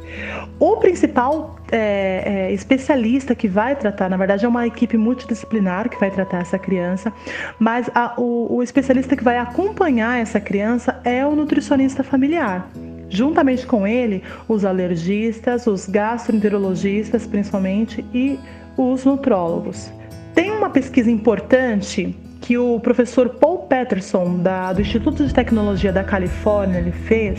O 0.58 0.76
principal 0.76 1.56
é, 1.70 2.22
é, 2.48 2.52
especialista 2.52 3.34
que 3.34 3.48
vai 3.48 3.74
tratar, 3.76 4.08
na 4.10 4.16
verdade 4.16 4.44
é 4.44 4.48
uma 4.48 4.66
equipe 4.66 4.96
multidisciplinar 4.96 5.88
que 5.88 5.98
vai 5.98 6.10
tratar 6.10 6.40
essa 6.42 6.58
criança, 6.58 7.12
mas 7.58 7.88
a, 7.94 8.14
o, 8.18 8.56
o 8.56 8.62
especialista 8.62 9.16
que 9.16 9.24
vai 9.24 9.38
acompanhar 9.38 10.20
essa 10.20 10.40
criança 10.40 11.00
é 11.04 11.24
o 11.24 11.34
nutricionista 11.34 12.02
familiar. 12.02 12.68
Juntamente 13.10 13.66
com 13.66 13.86
ele, 13.86 14.22
os 14.48 14.64
alergistas, 14.64 15.66
os 15.66 15.86
gastroenterologistas 15.86 17.26
principalmente 17.26 18.04
e 18.14 18.38
os 18.76 19.04
nutrólogos. 19.04 19.90
Tem 20.34 20.50
uma 20.52 20.70
pesquisa 20.70 21.10
importante 21.10 22.16
que 22.40 22.56
o 22.56 22.80
professor 22.80 23.28
Paul 23.28 23.58
Peterson, 23.58 24.38
da, 24.38 24.72
do 24.72 24.80
Instituto 24.80 25.26
de 25.26 25.32
Tecnologia 25.32 25.92
da 25.92 26.02
Califórnia, 26.02 26.78
ele 26.78 26.90
fez, 26.90 27.38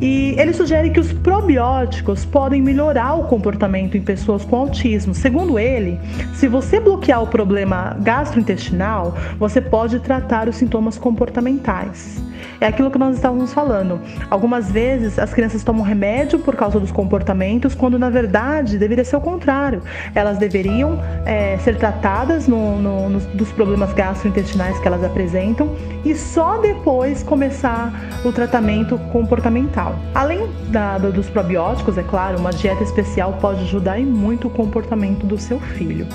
e 0.00 0.34
ele 0.38 0.52
sugere 0.52 0.90
que 0.90 1.00
os 1.00 1.12
probióticos 1.12 2.24
podem 2.24 2.62
melhorar 2.62 3.14
o 3.14 3.24
comportamento 3.24 3.96
em 3.96 4.00
pessoas 4.00 4.44
com 4.44 4.56
autismo. 4.56 5.14
Segundo 5.14 5.58
ele, 5.58 5.98
se 6.34 6.46
você 6.46 6.78
bloquear 6.78 7.22
o 7.22 7.26
problema 7.26 7.96
gastrointestinal, 8.00 9.16
você 9.38 9.60
pode 9.60 9.98
tratar 10.00 10.48
os 10.48 10.56
sintomas 10.56 10.96
comportamentais. 10.96 12.29
É 12.60 12.66
aquilo 12.66 12.90
que 12.90 12.98
nós 12.98 13.16
estávamos 13.16 13.52
falando. 13.52 14.00
Algumas 14.28 14.70
vezes 14.70 15.18
as 15.18 15.32
crianças 15.32 15.64
tomam 15.64 15.82
remédio 15.82 16.38
por 16.38 16.56
causa 16.56 16.78
dos 16.78 16.92
comportamentos, 16.92 17.74
quando 17.74 17.98
na 17.98 18.10
verdade 18.10 18.78
deveria 18.78 19.04
ser 19.04 19.16
o 19.16 19.20
contrário. 19.20 19.82
Elas 20.14 20.38
deveriam 20.38 20.98
é, 21.24 21.58
ser 21.58 21.76
tratadas 21.76 22.46
no, 22.46 22.80
no, 22.80 23.20
dos 23.34 23.50
problemas 23.52 23.92
gastrointestinais 23.92 24.78
que 24.78 24.86
elas 24.86 25.02
apresentam 25.04 25.74
e 26.04 26.14
só 26.14 26.58
depois 26.58 27.22
começar 27.22 27.92
o 28.24 28.32
tratamento 28.32 28.98
comportamental. 29.12 29.96
Além 30.14 30.48
da, 30.68 30.98
dos 30.98 31.28
probióticos, 31.28 31.96
é 31.98 32.02
claro, 32.02 32.38
uma 32.38 32.50
dieta 32.50 32.82
especial 32.82 33.38
pode 33.40 33.62
ajudar 33.62 33.98
em 33.98 34.06
muito 34.06 34.48
o 34.48 34.50
comportamento 34.50 35.26
do 35.26 35.38
seu 35.38 35.58
filho. 35.60 36.06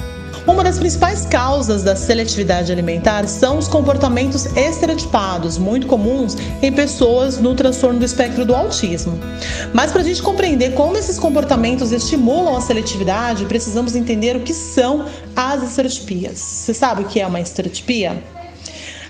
Uma 0.48 0.64
das 0.64 0.78
principais 0.78 1.26
causas 1.26 1.82
da 1.82 1.96
seletividade 1.96 2.72
alimentar 2.72 3.28
são 3.28 3.58
os 3.58 3.68
comportamentos 3.68 4.46
estereotipados, 4.56 5.58
muito 5.58 5.88
comuns 5.88 6.38
em 6.62 6.72
pessoas 6.72 7.40
no 7.40 7.56
transtorno 7.56 7.98
do 7.98 8.06
espectro 8.06 8.46
do 8.46 8.54
autismo. 8.54 9.20
Mas 9.74 9.92
para 9.92 10.02
a 10.02 10.04
gente 10.04 10.22
compreender 10.22 10.76
como 10.76 10.96
esses 10.98 11.18
comportamentos 11.18 11.92
estimulam 11.92 12.56
a 12.56 12.62
seletividade, 12.62 13.46
precisamos 13.46 13.96
entender 13.96 14.36
o 14.36 14.42
que 14.42 14.54
são 14.54 15.06
as 15.36 15.64
estereotipias. 15.64 16.38
Você 16.38 16.76
sabe 16.76 17.02
o 17.02 17.06
que 17.06 17.20
é 17.20 17.26
uma 17.26 17.42
estereotipia? 17.42 18.24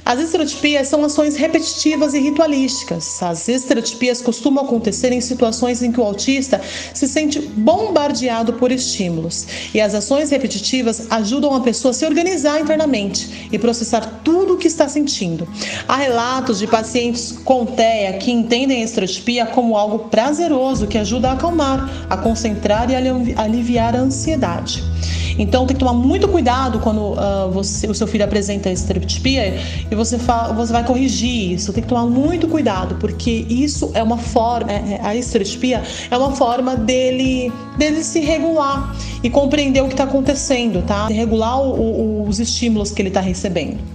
As 0.05 0.19
estereotipias 0.19 0.87
são 0.87 1.03
ações 1.03 1.35
repetitivas 1.35 2.13
e 2.13 2.19
ritualísticas. 2.19 3.23
As 3.23 3.49
estereotipias 3.49 4.21
costumam 4.21 4.63
acontecer 4.63 5.11
em 5.11 5.19
situações 5.19 5.81
em 5.81 5.91
que 5.91 5.99
o 5.99 6.03
autista 6.03 6.61
se 6.93 7.07
sente 7.07 7.39
bombardeado 7.41 8.53
por 8.53 8.71
estímulos. 8.71 9.47
E 9.73 9.81
as 9.81 9.95
ações 9.95 10.29
repetitivas 10.29 11.07
ajudam 11.09 11.55
a 11.55 11.61
pessoa 11.61 11.89
a 11.89 11.93
se 11.93 12.05
organizar 12.05 12.61
internamente 12.61 13.49
e 13.51 13.57
processar 13.57 14.21
tudo 14.23 14.53
o 14.53 14.57
que 14.57 14.67
está 14.67 14.87
sentindo. 14.87 15.47
Há 15.87 15.95
relatos 15.95 16.59
de 16.59 16.67
pacientes 16.67 17.31
com 17.31 17.65
TEA 17.65 18.19
que 18.19 18.31
entendem 18.31 18.83
a 18.83 18.85
estereotipia 18.85 19.47
como 19.47 19.75
algo 19.75 20.07
prazeroso 20.09 20.85
que 20.85 20.99
ajuda 20.99 21.29
a 21.29 21.33
acalmar, 21.33 22.05
a 22.07 22.15
concentrar 22.15 22.91
e 22.91 22.95
a 22.95 23.41
aliviar 23.41 23.95
a 23.95 24.01
ansiedade. 24.01 24.83
Então 25.37 25.65
tem 25.65 25.75
que 25.75 25.79
tomar 25.79 25.93
muito 25.93 26.27
cuidado 26.27 26.79
quando 26.79 27.13
uh, 27.13 27.51
você, 27.51 27.87
o 27.87 27.93
seu 27.93 28.07
filho 28.07 28.23
apresenta 28.23 28.69
estereotipia 28.69 29.57
e 29.89 29.95
você, 29.95 30.17
fala, 30.17 30.53
você 30.53 30.71
vai 30.71 30.83
corrigir 30.83 31.53
isso. 31.53 31.73
Tem 31.73 31.83
que 31.83 31.89
tomar 31.89 32.05
muito 32.05 32.47
cuidado, 32.47 32.95
porque 32.95 33.45
isso 33.49 33.91
é 33.93 34.01
uma 34.01 34.17
forma, 34.17 34.71
é, 34.71 34.93
é 34.93 34.99
a 35.03 35.15
estereotipia 35.15 35.83
é 36.09 36.17
uma 36.17 36.31
forma 36.31 36.75
dele, 36.75 37.51
dele 37.77 38.03
se 38.03 38.19
regular 38.19 38.95
e 39.23 39.29
compreender 39.29 39.81
o 39.81 39.87
que 39.87 39.93
está 39.93 40.03
acontecendo, 40.05 40.81
tá? 40.83 41.07
Regular 41.07 41.61
o, 41.61 42.23
o, 42.23 42.27
os 42.27 42.39
estímulos 42.39 42.91
que 42.91 43.01
ele 43.01 43.09
está 43.09 43.21
recebendo. 43.21 43.94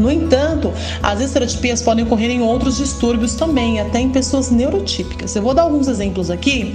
No 0.00 0.10
entanto, 0.10 0.72
as 1.02 1.20
estereotipias 1.20 1.82
podem 1.82 2.06
ocorrer 2.06 2.30
em 2.30 2.40
outros 2.40 2.78
distúrbios 2.78 3.34
também, 3.34 3.78
até 3.80 4.00
em 4.00 4.08
pessoas 4.08 4.50
neurotípicas. 4.50 5.36
Eu 5.36 5.42
vou 5.42 5.52
dar 5.52 5.62
alguns 5.62 5.88
exemplos 5.88 6.30
aqui 6.30 6.74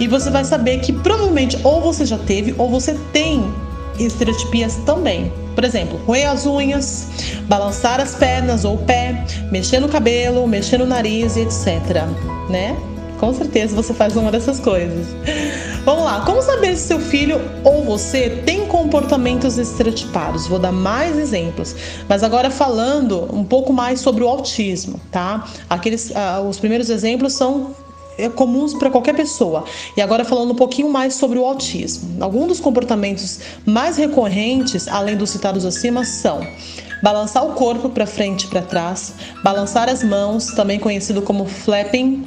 e 0.00 0.08
você 0.08 0.30
vai 0.30 0.42
saber 0.42 0.80
que 0.80 0.90
provavelmente 0.90 1.58
ou 1.62 1.82
você 1.82 2.06
já 2.06 2.16
teve 2.16 2.54
ou 2.56 2.70
você 2.70 2.96
tem 3.12 3.44
estereotipias 3.98 4.76
também. 4.86 5.30
Por 5.54 5.64
exemplo, 5.64 6.00
roer 6.06 6.30
as 6.30 6.46
unhas, 6.46 7.08
balançar 7.42 8.00
as 8.00 8.14
pernas 8.14 8.64
ou 8.64 8.76
o 8.76 8.78
pé, 8.78 9.26
mexer 9.50 9.78
no 9.78 9.88
cabelo, 9.88 10.48
mexer 10.48 10.78
no 10.78 10.86
nariz, 10.86 11.36
etc. 11.36 12.06
Né? 12.48 12.74
Com 13.20 13.34
certeza 13.34 13.76
você 13.76 13.92
faz 13.92 14.16
uma 14.16 14.32
dessas 14.32 14.58
coisas. 14.58 15.08
Vamos 15.84 16.04
lá, 16.04 16.20
como 16.24 16.40
saber 16.40 16.76
se 16.76 16.86
seu 16.86 17.00
filho 17.00 17.40
ou 17.64 17.84
você 17.84 18.40
tem 18.46 18.66
comportamentos 18.68 19.58
estereotipados? 19.58 20.46
Vou 20.46 20.60
dar 20.60 20.70
mais 20.70 21.18
exemplos, 21.18 21.74
mas 22.08 22.22
agora 22.22 22.50
falando 22.50 23.28
um 23.34 23.42
pouco 23.42 23.72
mais 23.72 24.00
sobre 24.00 24.22
o 24.22 24.28
autismo, 24.28 25.00
tá? 25.10 25.44
Aqueles, 25.68 26.10
uh, 26.10 26.46
os 26.48 26.60
primeiros 26.60 26.88
exemplos 26.88 27.32
são 27.32 27.74
é 28.16 28.28
comuns 28.28 28.74
para 28.74 28.90
qualquer 28.90 29.16
pessoa. 29.16 29.64
E 29.96 30.00
agora 30.00 30.24
falando 30.24 30.52
um 30.52 30.54
pouquinho 30.54 30.88
mais 30.88 31.14
sobre 31.14 31.36
o 31.38 31.44
autismo. 31.44 32.22
Alguns 32.22 32.46
dos 32.46 32.60
comportamentos 32.60 33.40
mais 33.66 33.96
recorrentes, 33.96 34.86
além 34.86 35.16
dos 35.16 35.30
citados 35.30 35.64
acima, 35.64 36.04
são 36.04 36.46
balançar 37.02 37.44
o 37.44 37.54
corpo 37.54 37.88
para 37.88 38.06
frente 38.06 38.44
e 38.44 38.46
para 38.46 38.62
trás, 38.62 39.14
balançar 39.42 39.88
as 39.88 40.04
mãos, 40.04 40.46
também 40.52 40.78
conhecido 40.78 41.20
como 41.22 41.46
flapping, 41.46 42.24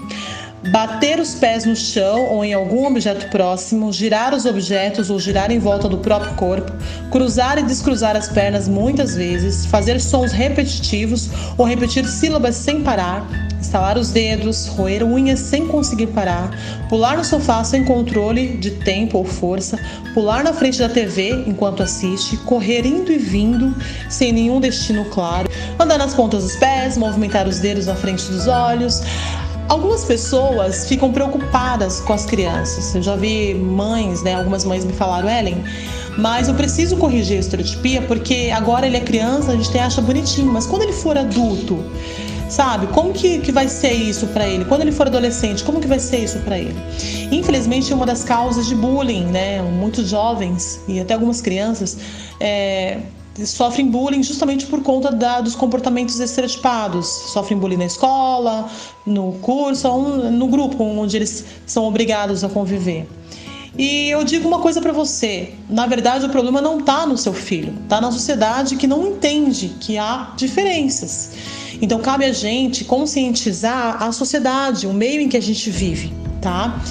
bater 0.71 1.19
os 1.19 1.35
pés 1.35 1.65
no 1.65 1.75
chão 1.75 2.25
ou 2.25 2.43
em 2.43 2.53
algum 2.53 2.87
objeto 2.87 3.29
próximo, 3.29 3.91
girar 3.93 4.33
os 4.33 4.45
objetos 4.45 5.09
ou 5.09 5.19
girar 5.19 5.51
em 5.51 5.59
volta 5.59 5.87
do 5.87 5.97
próprio 5.99 6.33
corpo, 6.35 6.71
cruzar 7.11 7.57
e 7.59 7.63
descruzar 7.63 8.15
as 8.15 8.29
pernas 8.29 8.67
muitas 8.67 9.15
vezes, 9.15 9.65
fazer 9.65 9.99
sons 9.99 10.31
repetitivos 10.31 11.29
ou 11.57 11.65
repetir 11.65 12.05
sílabas 12.07 12.55
sem 12.55 12.81
parar, 12.81 13.27
estalar 13.61 13.97
os 13.97 14.11
dedos, 14.11 14.67
roer 14.67 15.03
unhas 15.03 15.39
sem 15.39 15.67
conseguir 15.67 16.07
parar, 16.07 16.51
pular 16.89 17.17
no 17.17 17.23
sofá 17.23 17.63
sem 17.63 17.83
controle 17.83 18.57
de 18.57 18.71
tempo 18.71 19.17
ou 19.17 19.25
força, 19.25 19.79
pular 20.13 20.43
na 20.43 20.53
frente 20.53 20.79
da 20.79 20.89
TV 20.89 21.43
enquanto 21.47 21.83
assiste, 21.83 22.37
correr 22.37 22.85
indo 22.85 23.11
e 23.11 23.17
vindo 23.17 23.75
sem 24.09 24.31
nenhum 24.31 24.59
destino 24.59 25.05
claro, 25.05 25.49
andar 25.79 25.97
nas 25.97 26.13
pontas 26.13 26.43
dos 26.43 26.55
pés, 26.55 26.97
movimentar 26.97 27.47
os 27.47 27.59
dedos 27.59 27.85
na 27.85 27.95
frente 27.95 28.25
dos 28.25 28.47
olhos. 28.47 29.01
Algumas 29.67 30.05
pessoas 30.05 30.87
ficam 30.87 31.11
preocupadas 31.11 31.99
com 31.99 32.13
as 32.13 32.25
crianças. 32.25 32.93
Eu 32.93 33.01
já 33.01 33.15
vi 33.15 33.55
mães, 33.55 34.21
né? 34.21 34.35
Algumas 34.35 34.63
mães 34.63 34.85
me 34.85 34.93
falaram, 34.93 35.27
Ellen, 35.27 35.63
mas 36.17 36.47
eu 36.47 36.53
preciso 36.53 36.95
corrigir 36.97 37.37
a 37.37 37.39
estereotipia 37.39 38.01
porque 38.03 38.51
agora 38.53 38.85
ele 38.85 38.97
é 38.97 39.01
criança, 39.01 39.51
a 39.51 39.55
gente 39.55 39.75
acha 39.77 40.01
bonitinho, 40.01 40.51
mas 40.51 40.67
quando 40.67 40.83
ele 40.83 40.93
for 40.93 41.17
adulto, 41.17 41.83
sabe? 42.49 42.87
Como 42.87 43.11
que, 43.11 43.39
que 43.39 43.51
vai 43.51 43.67
ser 43.67 43.91
isso 43.91 44.27
para 44.27 44.47
ele? 44.47 44.65
Quando 44.65 44.81
ele 44.81 44.91
for 44.91 45.07
adolescente, 45.07 45.63
como 45.63 45.81
que 45.81 45.87
vai 45.87 45.99
ser 45.99 46.17
isso 46.17 46.39
para 46.39 46.57
ele? 46.57 46.75
Infelizmente, 47.31 47.93
uma 47.93 48.05
das 48.05 48.23
causas 48.23 48.67
de 48.67 48.75
bullying, 48.75 49.25
né? 49.25 49.61
Muitos 49.61 50.09
jovens 50.09 50.79
e 50.87 50.99
até 50.99 51.15
algumas 51.15 51.41
crianças 51.41 51.97
é, 52.39 52.99
sofrem 53.43 53.87
bullying 53.89 54.23
justamente 54.23 54.65
por 54.67 54.81
conta 54.81 55.11
da, 55.11 55.41
dos 55.41 55.55
comportamentos 55.55 56.19
estereotipados. 56.19 57.07
Sofrem 57.07 57.57
bullying 57.57 57.77
na 57.77 57.85
escola, 57.85 58.69
no 59.05 59.33
curso, 59.41 59.89
no 60.31 60.47
grupo 60.47 60.83
onde 60.83 61.17
eles 61.17 61.43
são 61.65 61.83
obrigados 61.85 62.43
a 62.43 62.49
conviver. 62.49 63.07
E 63.77 64.09
eu 64.09 64.23
digo 64.23 64.47
uma 64.47 64.59
coisa 64.59 64.81
para 64.81 64.93
você: 64.93 65.53
na 65.69 65.85
verdade, 65.85 66.25
o 66.25 66.29
problema 66.29 66.61
não 66.61 66.79
está 66.79 67.05
no 67.05 67.17
seu 67.17 67.33
filho, 67.33 67.73
está 67.83 67.99
na 67.99 68.11
sociedade 68.11 68.77
que 68.77 68.87
não 68.87 69.05
entende 69.07 69.75
que 69.79 69.97
há 69.97 70.33
diferenças. 70.37 71.31
Então, 71.81 71.99
cabe 71.99 72.23
a 72.23 72.31
gente 72.31 72.85
conscientizar 72.85 74.01
a 74.01 74.11
sociedade, 74.13 74.87
o 74.87 74.93
meio 74.93 75.19
em 75.19 75.27
que 75.27 75.35
a 75.35 75.41
gente 75.41 75.69
vive, 75.69 76.13
tá? 76.41 76.81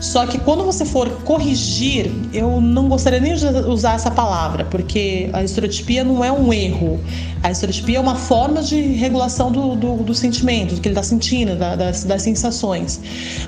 Só 0.00 0.26
que 0.26 0.38
quando 0.38 0.64
você 0.64 0.84
for 0.84 1.08
corrigir, 1.24 2.12
eu 2.32 2.60
não 2.60 2.88
gostaria 2.88 3.18
nem 3.18 3.34
de 3.34 3.46
usar 3.68 3.94
essa 3.94 4.10
palavra, 4.10 4.64
porque 4.66 5.30
a 5.32 5.42
estereotipia 5.42 6.04
não 6.04 6.22
é 6.22 6.30
um 6.30 6.52
erro. 6.52 7.00
A 7.42 7.50
estereotipia 7.50 7.96
é 7.98 8.00
uma 8.00 8.14
forma 8.14 8.62
de 8.62 8.80
regulação 8.80 9.50
do, 9.50 9.74
do, 9.74 9.96
do 10.02 10.14
sentimento, 10.14 10.74
do 10.74 10.80
que 10.80 10.88
ele 10.88 10.94
está 10.94 11.02
sentindo, 11.02 11.56
da, 11.56 11.76
das, 11.76 12.04
das 12.04 12.22
sensações. 12.22 13.00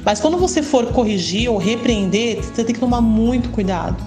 Mas 0.05 0.21
quando 0.21 0.39
você 0.39 0.63
for 0.63 0.87
corrigir 0.87 1.51
ou 1.51 1.59
repreender, 1.59 2.43
você 2.43 2.65
tem 2.65 2.75
que 2.75 2.81
tomar 2.81 3.01
muito 3.01 3.51
cuidado. 3.51 4.03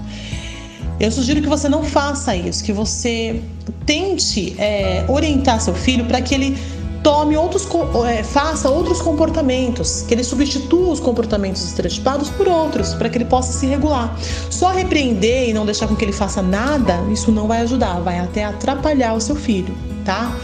Eu 1.00 1.12
sugiro 1.12 1.42
que 1.42 1.50
você 1.50 1.68
não 1.68 1.84
faça 1.84 2.36
isso, 2.36 2.64
que 2.64 2.72
você 2.72 3.42
tente 3.86 4.56
é, 4.60 5.04
orientar 5.08 5.60
seu 5.60 5.74
filho 5.74 6.06
para 6.06 6.22
que 6.22 6.36
ele 6.36 6.58
tome 7.04 7.36
outros, 7.36 7.68
é, 8.08 8.24
faça 8.24 8.70
outros 8.70 9.02
comportamentos, 9.02 10.04
que 10.08 10.14
ele 10.14 10.24
substitua 10.24 10.92
os 10.92 11.00
comportamentos 11.00 11.64
estereotipados 11.64 12.30
por 12.30 12.48
outros, 12.48 12.94
para 12.94 13.10
que 13.10 13.18
ele 13.18 13.26
possa 13.26 13.52
se 13.54 13.66
regular. 13.66 14.16
Só 14.50 14.72
repreender 14.72 15.50
e 15.50 15.54
não 15.54 15.66
deixar 15.66 15.88
com 15.88 15.96
que 15.96 16.06
ele 16.06 16.14
faça 16.14 16.42
nada, 16.42 17.02
isso 17.12 17.32
não 17.32 17.48
vai 17.48 17.62
ajudar, 17.62 18.00
vai 18.02 18.20
até 18.20 18.46
atrapalhar 18.46 19.14
o 19.14 19.22
seu 19.22 19.36
filho, 19.36 19.76
tá? 20.06 20.36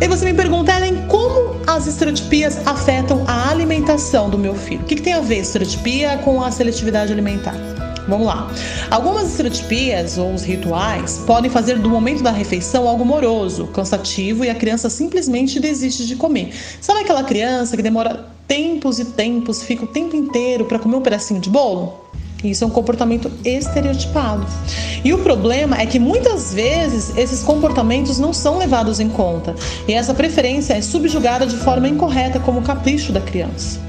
E 0.00 0.06
você 0.06 0.24
me 0.24 0.34
pergunta, 0.34 0.72
Ellen, 0.72 1.06
como 1.08 1.56
as 1.66 1.86
estereotipias 1.86 2.64
afetam 2.66 3.24
a 3.26 3.50
alimentação 3.50 4.30
do 4.30 4.38
meu 4.38 4.54
filho? 4.54 4.82
O 4.82 4.84
que, 4.84 4.94
que 4.94 5.02
tem 5.02 5.12
a 5.12 5.20
ver 5.20 5.38
estereotipia 5.38 6.18
com 6.18 6.42
a 6.42 6.50
seletividade 6.50 7.12
alimentar? 7.12 7.77
Vamos 8.08 8.26
lá. 8.26 8.50
Algumas 8.90 9.28
estereotipias 9.28 10.16
ou 10.16 10.32
os 10.32 10.42
rituais 10.42 11.22
podem 11.26 11.50
fazer 11.50 11.78
do 11.78 11.90
momento 11.90 12.22
da 12.22 12.30
refeição 12.30 12.88
algo 12.88 13.04
moroso, 13.04 13.66
cansativo 13.66 14.44
e 14.44 14.50
a 14.50 14.54
criança 14.54 14.88
simplesmente 14.88 15.60
desiste 15.60 16.06
de 16.06 16.16
comer. 16.16 16.54
Sabe 16.80 17.00
aquela 17.00 17.22
criança 17.22 17.76
que 17.76 17.82
demora 17.82 18.26
tempos 18.48 18.98
e 18.98 19.04
tempos, 19.04 19.62
fica 19.62 19.84
o 19.84 19.86
tempo 19.86 20.16
inteiro 20.16 20.64
para 20.64 20.78
comer 20.78 20.96
um 20.96 21.02
pedacinho 21.02 21.38
de 21.38 21.50
bolo? 21.50 22.08
Isso 22.42 22.64
é 22.64 22.66
um 22.66 22.70
comportamento 22.70 23.30
estereotipado. 23.44 24.46
E 25.04 25.12
o 25.12 25.18
problema 25.18 25.76
é 25.78 25.84
que 25.84 25.98
muitas 25.98 26.54
vezes 26.54 27.14
esses 27.16 27.42
comportamentos 27.42 28.18
não 28.18 28.32
são 28.32 28.56
levados 28.56 29.00
em 29.00 29.08
conta 29.08 29.54
e 29.86 29.92
essa 29.92 30.14
preferência 30.14 30.72
é 30.72 30.80
subjugada 30.80 31.46
de 31.46 31.56
forma 31.56 31.88
incorreta 31.88 32.40
como 32.40 32.62
capricho 32.62 33.12
da 33.12 33.20
criança. 33.20 33.80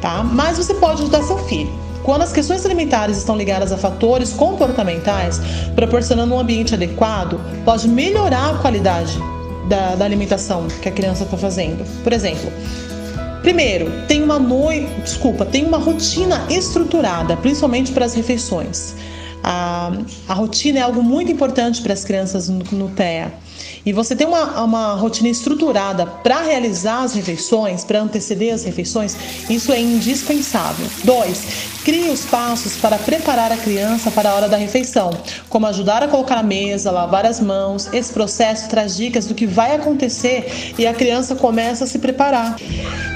Tá? 0.00 0.22
Mas 0.22 0.56
você 0.56 0.72
pode 0.72 1.02
ajudar 1.02 1.22
seu 1.24 1.36
filho. 1.46 1.89
Quando 2.02 2.22
as 2.22 2.32
questões 2.32 2.64
alimentares 2.64 3.18
estão 3.18 3.36
ligadas 3.36 3.72
a 3.72 3.76
fatores 3.76 4.32
comportamentais, 4.32 5.40
proporcionando 5.74 6.34
um 6.34 6.40
ambiente 6.40 6.74
adequado, 6.74 7.40
pode 7.64 7.88
melhorar 7.88 8.54
a 8.54 8.58
qualidade 8.58 9.18
da, 9.68 9.94
da 9.94 10.04
alimentação 10.04 10.66
que 10.82 10.88
a 10.88 10.92
criança 10.92 11.24
está 11.24 11.36
fazendo. 11.36 11.84
Por 12.02 12.12
exemplo, 12.12 12.50
Primeiro, 13.42 13.90
tem 14.06 14.22
uma 14.22 14.38
noite, 14.38 14.92
desculpa, 15.02 15.46
tem 15.46 15.64
uma 15.64 15.78
rotina 15.78 16.46
estruturada, 16.50 17.38
principalmente 17.38 17.90
para 17.90 18.04
as 18.04 18.12
refeições. 18.12 18.94
A, 19.42 19.92
a 20.28 20.34
rotina 20.34 20.78
é 20.78 20.82
algo 20.82 21.02
muito 21.02 21.32
importante 21.32 21.80
para 21.80 21.94
as 21.94 22.04
crianças 22.04 22.50
no, 22.50 22.62
no 22.72 22.90
TEA. 22.90 23.32
E 23.84 23.92
você 23.92 24.14
tem 24.14 24.26
uma, 24.26 24.62
uma 24.62 24.94
rotina 24.94 25.28
estruturada 25.28 26.06
para 26.06 26.42
realizar 26.42 27.02
as 27.02 27.14
refeições, 27.14 27.84
para 27.84 28.00
anteceder 28.00 28.52
as 28.52 28.64
refeições, 28.64 29.16
isso 29.48 29.72
é 29.72 29.80
indispensável. 29.80 30.86
Dois, 31.02 31.42
crie 31.84 32.10
os 32.10 32.24
passos 32.24 32.76
para 32.76 32.98
preparar 32.98 33.50
a 33.50 33.56
criança 33.56 34.10
para 34.10 34.30
a 34.30 34.34
hora 34.34 34.48
da 34.48 34.56
refeição, 34.56 35.10
como 35.48 35.66
ajudar 35.66 36.02
a 36.02 36.08
colocar 36.08 36.36
a 36.36 36.42
mesa, 36.42 36.90
lavar 36.90 37.24
as 37.24 37.40
mãos. 37.40 37.88
Esse 37.92 38.12
processo 38.12 38.68
traz 38.68 38.96
dicas 38.96 39.26
do 39.26 39.34
que 39.34 39.46
vai 39.46 39.74
acontecer 39.74 40.74
e 40.78 40.86
a 40.86 40.92
criança 40.92 41.34
começa 41.34 41.84
a 41.84 41.86
se 41.86 41.98
preparar. 41.98 42.56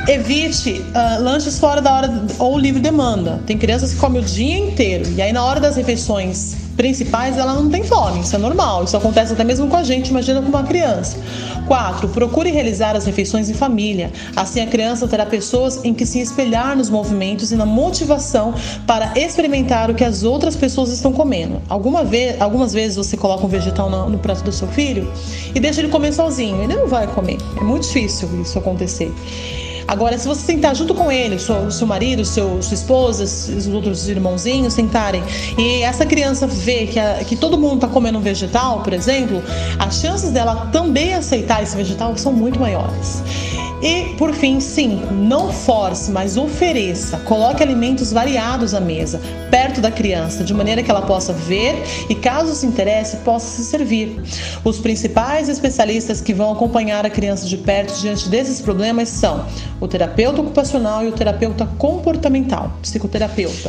Evite 0.08 0.72
uh, 0.72 1.22
lanches 1.22 1.58
fora 1.58 1.80
da 1.80 1.94
hora 1.94 2.26
ou 2.38 2.58
livre 2.58 2.80
demanda. 2.80 3.42
Tem 3.46 3.58
crianças 3.58 3.92
que 3.92 4.00
comem 4.00 4.22
o 4.22 4.24
dia 4.24 4.56
inteiro 4.56 5.10
e 5.16 5.20
aí 5.20 5.32
na 5.32 5.44
hora 5.44 5.60
das 5.60 5.76
refeições 5.76 6.63
principais, 6.76 7.38
ela 7.38 7.54
não 7.54 7.70
tem 7.70 7.84
fome, 7.84 8.20
isso 8.20 8.34
é 8.34 8.38
normal, 8.38 8.84
isso 8.84 8.96
acontece 8.96 9.32
até 9.32 9.44
mesmo 9.44 9.68
com 9.68 9.76
a 9.76 9.82
gente, 9.82 10.08
imagina 10.08 10.40
com 10.42 10.48
uma 10.48 10.62
criança. 10.62 11.18
4. 11.66 12.08
Procure 12.08 12.50
realizar 12.50 12.96
as 12.96 13.04
refeições 13.04 13.48
em 13.48 13.54
família. 13.54 14.12
Assim 14.36 14.60
a 14.60 14.66
criança 14.66 15.08
terá 15.08 15.24
pessoas 15.24 15.84
em 15.84 15.94
que 15.94 16.04
se 16.04 16.20
espelhar 16.20 16.76
nos 16.76 16.90
movimentos 16.90 17.52
e 17.52 17.56
na 17.56 17.66
motivação 17.66 18.54
para 18.86 19.12
experimentar 19.16 19.90
o 19.90 19.94
que 19.94 20.04
as 20.04 20.22
outras 20.22 20.56
pessoas 20.56 20.90
estão 20.90 21.12
comendo. 21.12 21.62
Alguma 21.68 22.04
vez, 22.04 22.40
algumas 22.40 22.72
vezes 22.72 22.96
você 22.96 23.16
coloca 23.16 23.44
um 23.44 23.48
vegetal 23.48 23.88
no, 23.88 24.10
no 24.10 24.18
prato 24.18 24.44
do 24.44 24.52
seu 24.52 24.68
filho 24.68 25.10
e 25.54 25.60
deixa 25.60 25.80
ele 25.80 25.88
comer 25.88 26.12
sozinho. 26.12 26.62
Ele 26.62 26.74
não 26.74 26.86
vai 26.86 27.06
comer. 27.06 27.38
É 27.56 27.62
muito 27.62 27.84
difícil 27.84 28.28
isso 28.40 28.58
acontecer. 28.58 29.12
Agora, 29.86 30.16
se 30.18 30.26
você 30.26 30.40
sentar 30.40 30.74
junto 30.74 30.94
com 30.94 31.10
ele, 31.10 31.38
seu, 31.38 31.70
seu 31.70 31.86
marido, 31.86 32.24
seu, 32.24 32.62
sua 32.62 32.74
esposa, 32.74 33.24
os 33.24 33.66
outros 33.66 34.08
irmãozinhos 34.08 34.72
sentarem, 34.74 35.22
e 35.58 35.82
essa 35.82 36.06
criança 36.06 36.46
vê 36.46 36.86
que, 36.86 36.98
a, 36.98 37.24
que 37.24 37.36
todo 37.36 37.58
mundo 37.58 37.76
está 37.76 37.88
comendo 37.88 38.18
um 38.18 38.22
vegetal, 38.22 38.80
por 38.82 38.92
exemplo, 38.92 39.42
as 39.78 40.00
chances 40.00 40.30
dela 40.30 40.68
também 40.72 41.14
aceitar 41.14 41.62
esse 41.62 41.76
vegetal 41.76 42.16
são 42.16 42.32
muito 42.32 42.58
maiores. 42.58 43.22
E 43.84 44.14
por 44.16 44.32
fim, 44.32 44.60
cinco, 44.60 45.12
não 45.12 45.52
force, 45.52 46.10
mas 46.10 46.38
ofereça. 46.38 47.18
Coloque 47.18 47.62
alimentos 47.62 48.10
variados 48.10 48.72
à 48.72 48.80
mesa, 48.80 49.20
perto 49.50 49.78
da 49.78 49.90
criança, 49.90 50.42
de 50.42 50.54
maneira 50.54 50.82
que 50.82 50.90
ela 50.90 51.02
possa 51.02 51.34
ver 51.34 51.84
e, 52.08 52.14
caso 52.14 52.54
se 52.54 52.64
interesse, 52.64 53.18
possa 53.18 53.46
se 53.46 53.62
servir. 53.62 54.22
Os 54.64 54.78
principais 54.78 55.50
especialistas 55.50 56.22
que 56.22 56.32
vão 56.32 56.50
acompanhar 56.50 57.04
a 57.04 57.10
criança 57.10 57.44
de 57.44 57.58
perto 57.58 58.00
diante 58.00 58.26
desses 58.30 58.58
problemas 58.58 59.10
são 59.10 59.44
o 59.78 59.86
terapeuta 59.86 60.40
ocupacional 60.40 61.04
e 61.04 61.08
o 61.08 61.12
terapeuta 61.12 61.68
comportamental, 61.76 62.72
psicoterapeuta. 62.80 63.68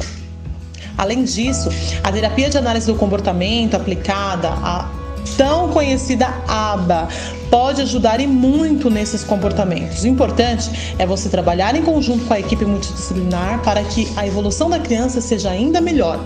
Além 0.98 1.26
disso, 1.26 1.68
a 2.02 2.10
terapia 2.10 2.50
de 2.50 2.58
análise 2.58 2.88
do 2.88 2.96
comportamento 2.96 3.76
aplicada 3.76 4.48
a 4.48 4.90
tão 5.38 5.70
conhecida 5.70 6.28
ABA 6.48 7.08
pode 7.50 7.82
ajudar 7.82 8.20
e 8.20 8.28
muito 8.28 8.90
nesses 8.90 9.24
comportamentos. 9.24 10.04
O 10.04 10.08
importante 10.08 10.96
é 10.98 11.06
você 11.06 11.30
trabalhar 11.30 11.76
em 11.76 11.82
conjunto 11.84 12.26
com 12.26 12.34
a 12.34 12.40
equipe 12.40 12.66
multidisciplinar 12.66 13.62
para 13.64 13.84
que 13.84 14.12
a 14.16 14.26
evolução 14.28 14.70
da 14.70 14.80
criança 14.80 15.22
seja 15.22 15.50
ainda 15.50 15.80
melhor. 15.80 16.20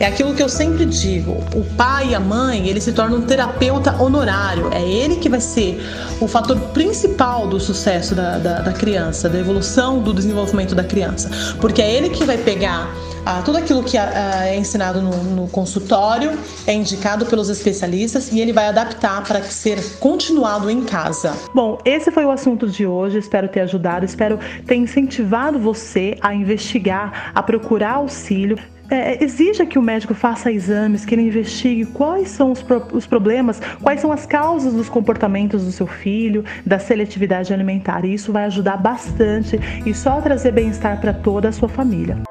É 0.00 0.06
aquilo 0.06 0.34
que 0.34 0.42
eu 0.42 0.48
sempre 0.48 0.84
digo: 0.84 1.32
o 1.54 1.64
pai 1.76 2.10
e 2.10 2.14
a 2.14 2.20
mãe 2.20 2.68
ele 2.68 2.80
se 2.80 2.92
torna 2.92 3.16
um 3.16 3.22
terapeuta 3.22 4.00
honorário. 4.00 4.70
É 4.72 4.82
ele 4.82 5.16
que 5.16 5.28
vai 5.28 5.40
ser 5.40 5.80
o 6.20 6.28
fator 6.28 6.58
principal 6.72 7.46
do 7.46 7.58
sucesso 7.58 8.14
da, 8.14 8.38
da, 8.38 8.60
da 8.60 8.72
criança, 8.72 9.28
da 9.28 9.38
evolução, 9.38 10.00
do 10.00 10.12
desenvolvimento 10.12 10.74
da 10.74 10.84
criança, 10.84 11.30
porque 11.60 11.82
é 11.82 11.92
ele 11.92 12.10
que 12.10 12.24
vai 12.24 12.38
pegar 12.38 12.94
ah, 13.24 13.42
tudo 13.44 13.58
aquilo 13.58 13.82
que 13.82 13.96
ah, 13.96 14.46
é 14.46 14.56
ensinado 14.56 15.02
no, 15.02 15.24
no, 15.24 15.48
consultório 15.48 16.38
é 16.66 16.72
indicado 16.72 17.26
pelos 17.26 17.48
especialistas 17.48 18.32
e 18.32 18.40
ele 18.40 18.52
vai 18.52 18.66
adaptar 18.66 19.22
para 19.24 19.42
ser 19.42 19.82
continuado 19.98 20.70
em 20.70 20.84
casa. 20.84 21.34
Bom, 21.54 21.78
esse 21.84 22.10
foi 22.10 22.24
o 22.24 22.30
assunto 22.30 22.68
de 22.68 22.86
hoje. 22.86 23.18
Espero 23.18 23.48
ter 23.48 23.60
ajudado, 23.60 24.04
espero 24.04 24.38
ter 24.66 24.76
incentivado 24.76 25.58
você 25.58 26.16
a 26.20 26.34
investigar, 26.34 27.32
a 27.34 27.42
procurar 27.42 27.94
auxílio 27.94 28.58
é, 28.90 29.22
exija 29.22 29.66
que 29.66 29.78
o 29.78 29.82
médico 29.82 30.14
faça 30.14 30.50
exames, 30.50 31.04
que 31.04 31.14
ele 31.14 31.22
investigue 31.22 31.84
quais 31.86 32.28
são 32.28 32.52
os, 32.52 32.62
pro, 32.62 32.86
os 32.92 33.06
problemas, 33.06 33.60
quais 33.82 34.00
são 34.00 34.10
as 34.10 34.24
causas 34.24 34.72
dos 34.72 34.88
comportamentos 34.88 35.64
do 35.64 35.72
seu 35.72 35.86
filho, 35.86 36.44
da 36.64 36.78
seletividade 36.78 37.52
alimentar. 37.52 38.04
E 38.04 38.14
isso 38.14 38.32
vai 38.32 38.44
ajudar 38.44 38.78
bastante 38.78 39.58
e 39.84 39.92
só 39.92 40.20
trazer 40.20 40.52
bem-estar 40.52 41.00
para 41.00 41.12
toda 41.12 41.48
a 41.48 41.52
sua 41.52 41.68
família. 41.68 42.27